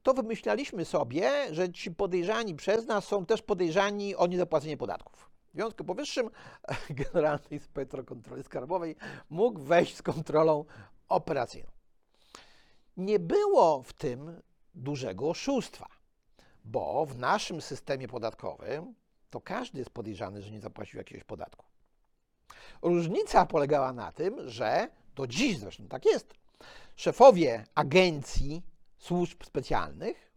to 0.04 0.14
wymyślaliśmy 0.14 0.86
sobie, 0.86 1.32
że 1.52 1.72
ci 1.72 1.92
podejrzani 1.92 2.56
przez 2.56 2.86
nas 2.86 3.06
są 3.06 3.26
też 3.26 3.42
podejrzani 3.42 4.16
o 4.16 4.28
niezapłacenie 4.28 4.78
podatków. 4.78 5.35
W 5.56 5.58
związku 5.58 5.84
powyższym 5.84 6.30
generalny 6.90 7.46
inspektor 7.52 8.06
kontroli 8.06 8.44
skarbowej 8.44 8.96
mógł 9.30 9.60
wejść 9.60 9.96
z 9.96 10.02
kontrolą 10.02 10.66
operacyjną. 11.10 11.72
Nie 12.98 13.20
było 13.20 13.84
w 13.84 13.94
tym 13.94 14.42
dużego 14.74 15.30
oszustwa, 15.30 15.88
bo 16.66 17.06
w 17.06 17.18
naszym 17.20 17.62
systemie 17.62 18.08
podatkowym 18.08 18.96
to 19.30 19.42
każdy 19.42 19.80
jest 19.80 19.92
podejrzany, 19.92 20.42
że 20.42 20.52
nie 20.52 20.60
zapłacił 20.60 20.98
jakiegoś 20.98 21.24
podatku. 21.24 21.66
Różnica 22.82 23.46
polegała 23.46 23.94
na 23.94 24.12
tym, 24.12 24.50
że 24.50 24.90
do 25.16 25.28
dziś 25.28 25.60
zresztą 25.60 25.88
tak 25.88 26.06
jest. 26.06 26.34
Szefowie 26.96 27.66
agencji 27.76 28.64
służb 28.98 29.44
specjalnych 29.44 30.32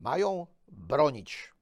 mają 0.00 0.46
bronić 0.68 1.52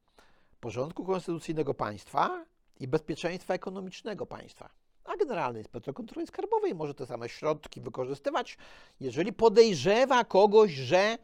porządku 0.61 1.05
konstytucyjnego 1.05 1.74
państwa 1.74 2.50
i 2.81 2.88
bezpieczeństwa 2.88 3.55
ekonomicznego 3.55 4.27
państwa. 4.27 4.71
A 5.05 5.16
generalny 5.16 5.59
inspektor 5.59 5.95
kontroli 5.95 6.27
skarbowej 6.27 6.75
może 6.75 6.95
te 6.95 7.07
same 7.07 7.29
środki 7.29 7.81
wykorzystywać, 7.81 8.59
jeżeli 9.01 9.33
podejrzewa 9.33 10.25
kogoś, 10.25 10.71
że 10.73 11.19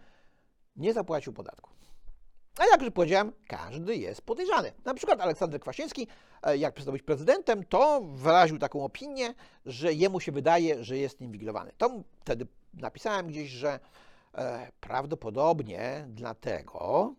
nie 0.76 0.92
zapłacił 0.92 1.32
podatku. 1.32 1.70
A 2.58 2.66
jak 2.66 2.82
już 2.82 2.90
powiedziałem, 2.90 3.32
każdy 3.46 3.96
jest 3.96 4.22
podejrzany. 4.22 4.72
Na 4.84 4.94
przykład 4.94 5.20
Aleksander 5.20 5.60
Kwasiński, 5.60 6.08
e, 6.42 6.56
jak 6.56 6.74
przestał 6.74 6.92
być 6.92 7.02
prezydentem, 7.02 7.64
to 7.64 8.00
wyraził 8.00 8.58
taką 8.58 8.84
opinię, 8.84 9.34
że 9.66 9.92
jemu 9.92 10.20
się 10.20 10.32
wydaje, 10.32 10.84
że 10.84 10.98
jest 10.98 11.20
inwigilowany. 11.20 11.72
To 11.78 12.02
wtedy 12.20 12.46
napisałem 12.74 13.26
gdzieś, 13.26 13.50
że 13.50 13.80
e, 14.34 14.72
prawdopodobnie 14.80 16.06
dlatego, 16.08 17.14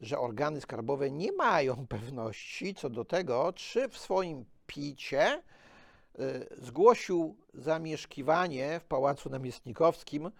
że 0.00 0.18
organy 0.18 0.60
skarbowe 0.60 1.10
nie 1.10 1.32
mają 1.32 1.86
pewności 1.96 2.74
co 2.74 2.90
do 2.90 3.04
tego, 3.04 3.52
czy 3.52 3.88
w 3.88 3.98
swoim 3.98 4.44
picie 4.66 5.42
y, 6.18 6.46
zgłosił 6.58 7.36
zamieszkiwanie 7.54 8.80
w 8.80 8.84
Pałacu 8.84 9.30
Namiestnikowskim 9.30 10.26
y, 10.26 10.30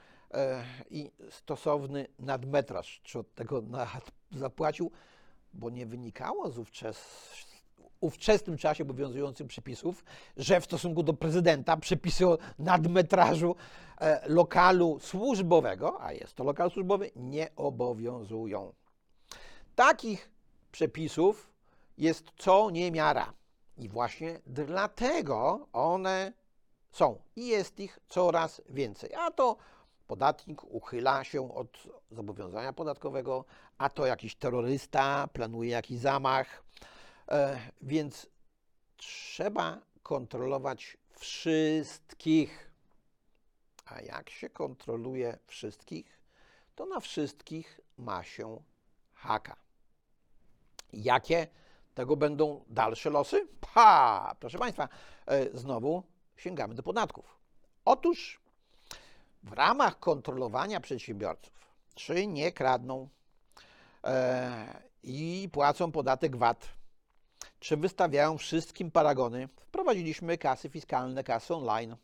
i 0.91 1.11
stosowny 1.31 2.07
nadmetraż, 2.19 3.01
czy 3.03 3.19
od 3.19 3.35
tego 3.35 3.63
zapłacił, 4.33 4.91
bo 5.53 5.71
nie 5.71 5.87
wynikało 5.87 6.51
z 6.51 6.59
ówczes, 6.59 7.31
ówczesnym 8.01 8.57
czasie 8.57 8.85
obowiązujących 8.85 9.47
przepisów, 9.47 10.05
że 10.37 10.61
w 10.61 10.65
stosunku 10.65 11.03
do 11.03 11.13
prezydenta 11.13 11.77
przepisy 11.77 12.29
o 12.29 12.39
nadmetrażu 12.59 13.57
e, 14.01 14.29
lokalu 14.29 14.99
służbowego, 15.01 16.03
a 16.03 16.13
jest 16.13 16.35
to 16.35 16.45
lokal 16.45 16.71
służbowy, 16.71 17.11
nie 17.17 17.49
obowiązują. 17.57 18.73
Takich 19.81 20.31
przepisów 20.73 21.53
jest 21.99 22.27
co 22.37 22.71
niemiara. 22.71 23.35
I 23.77 23.89
właśnie 23.89 24.41
dlatego 24.47 25.69
one 25.73 26.33
są 26.91 27.23
i 27.37 27.47
jest 27.47 27.81
ich 27.81 27.99
coraz 28.09 28.63
więcej. 28.69 29.15
A 29.15 29.31
to 29.31 29.57
podatnik 30.07 30.65
uchyla 30.65 31.25
się 31.25 31.55
od 31.55 31.79
zobowiązania 32.11 32.73
podatkowego, 32.73 33.45
a 33.79 33.89
to 33.89 34.07
jakiś 34.07 34.37
terrorysta 34.37 35.29
planuje 35.33 35.71
jakiś 35.71 35.99
zamach. 35.99 36.65
E, 37.29 37.61
więc 37.83 38.27
trzeba 38.97 39.81
kontrolować 40.03 40.97
wszystkich. 41.11 42.71
A 43.87 44.01
jak 44.01 44.31
się 44.31 44.51
kontroluje 44.51 45.39
wszystkich, 45.47 46.21
to 46.75 46.87
na 46.87 47.01
wszystkich 47.01 47.81
ma 47.99 48.25
się 48.25 48.63
haka. 49.15 49.70
Jakie 50.93 51.47
tego 51.95 52.17
będą 52.17 52.65
dalsze 52.69 53.11
losy? 53.11 53.49
Pa! 53.75 54.37
Proszę 54.41 54.59
Państwa, 54.59 54.89
e, 55.27 55.59
znowu 55.59 56.03
sięgamy 56.37 56.75
do 56.75 56.83
podatków. 56.83 57.39
Otóż 57.85 58.41
w 59.43 59.53
ramach 59.53 59.99
kontrolowania 59.99 60.81
przedsiębiorców, 60.81 61.75
czy 61.95 62.27
nie 62.27 62.53
kradną 62.53 63.09
e, 64.05 64.83
i 65.03 65.49
płacą 65.53 65.93
podatek 65.93 66.37
VAT, 66.37 66.69
czy 67.61 67.77
wystawiają 67.77 68.39
wszystkim 68.39 68.91
paragony, 68.91 69.49
wprowadziliśmy 69.49 70.39
kasy 70.39 70.69
fiskalne, 70.69 71.25
kasy 71.25 71.55
online. 71.55 71.97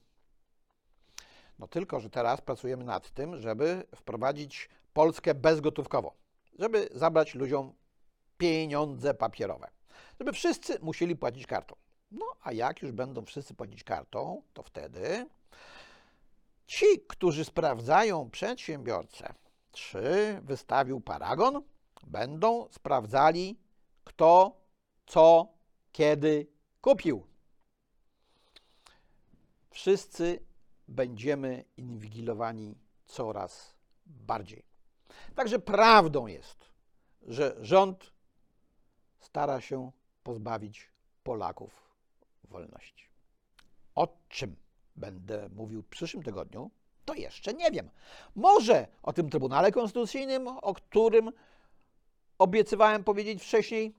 No 1.59 1.68
tylko, 1.68 2.01
że 2.01 2.11
teraz 2.11 2.40
pracujemy 2.40 2.85
nad 2.85 3.11
tym, 3.11 3.40
żeby 3.40 3.87
wprowadzić 3.94 4.68
Polskę 4.92 5.35
bezgotówkowo, 5.35 6.14
żeby 6.59 6.88
zabrać 6.92 7.35
ludziom 7.35 7.75
pieniądze 8.38 9.14
papierowe 9.14 9.77
żeby 10.18 10.33
wszyscy 10.33 10.79
musieli 10.83 11.16
płacić 11.16 11.46
kartą. 11.46 11.77
No 12.11 12.27
a 12.42 12.53
jak 12.53 12.83
już 12.83 12.92
będą 12.92 13.25
wszyscy 13.25 13.55
płacić 13.55 13.85
kartą, 13.85 14.42
to 14.55 14.62
wtedy 14.62 15.27
ci, 16.66 16.87
którzy 17.09 17.44
sprawdzają 17.44 18.31
przedsiębiorcę, 18.31 19.35
czy 19.72 20.01
wystawił 20.42 21.01
paragon, 21.01 21.62
będą 22.07 22.68
sprawdzali, 22.70 23.59
kto, 24.05 24.61
co, 25.07 25.49
kiedy 25.92 26.46
kupił. 26.81 27.27
Wszyscy 29.70 30.40
będziemy 30.88 31.64
inwigilowani 31.77 32.79
coraz 33.05 33.75
bardziej. 34.07 34.62
Także 35.35 35.59
prawdą 35.59 36.27
jest, 36.27 36.70
że 37.22 37.57
rząd 37.61 38.15
stara 39.27 39.61
się 39.61 39.91
pozbawić 40.25 40.91
Polaków 41.23 41.91
wolności. 42.45 43.09
O 43.95 44.09
czym 44.29 44.57
będę 44.97 45.49
mówił 45.49 45.83
w 45.83 45.87
przyszłym 45.87 46.23
tygodniu, 46.23 46.71
to 47.05 47.15
jeszcze 47.15 47.55
nie 47.55 47.71
wiem. 47.71 47.91
Może 48.35 48.89
o 49.03 49.12
tym 49.12 49.31
Trybunale 49.31 49.73
Konstytucyjnym, 49.73 50.49
o 50.49 50.75
którym 50.75 51.33
obiecywałem 52.39 53.05
powiedzieć 53.05 53.43
wcześniej, 53.43 53.95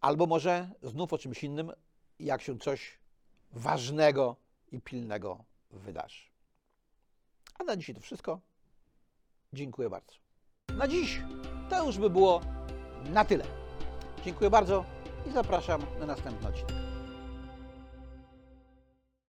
albo 0.00 0.26
może 0.26 0.70
znów 0.82 1.12
o 1.12 1.18
czymś 1.18 1.44
innym, 1.44 1.72
jak 2.18 2.42
się 2.42 2.58
coś 2.58 2.98
ważnego 3.52 4.36
i 4.72 4.80
pilnego 4.80 5.44
wydarzy. 5.70 6.24
A 7.58 7.64
na 7.64 7.76
dzisiaj 7.76 7.94
to 7.94 8.00
wszystko. 8.00 8.40
Dziękuję 9.52 9.90
bardzo. 9.90 10.14
Na 10.68 10.88
dziś 10.88 11.20
to 11.70 11.86
już 11.86 11.98
by 11.98 12.10
było 12.10 12.40
na 13.04 13.24
tyle. 13.24 13.59
Dziękuję 14.24 14.50
bardzo 14.50 14.84
i 15.26 15.32
zapraszam 15.32 15.80
na 16.00 16.06
następny 16.06 16.48
odcinek. 16.48 16.89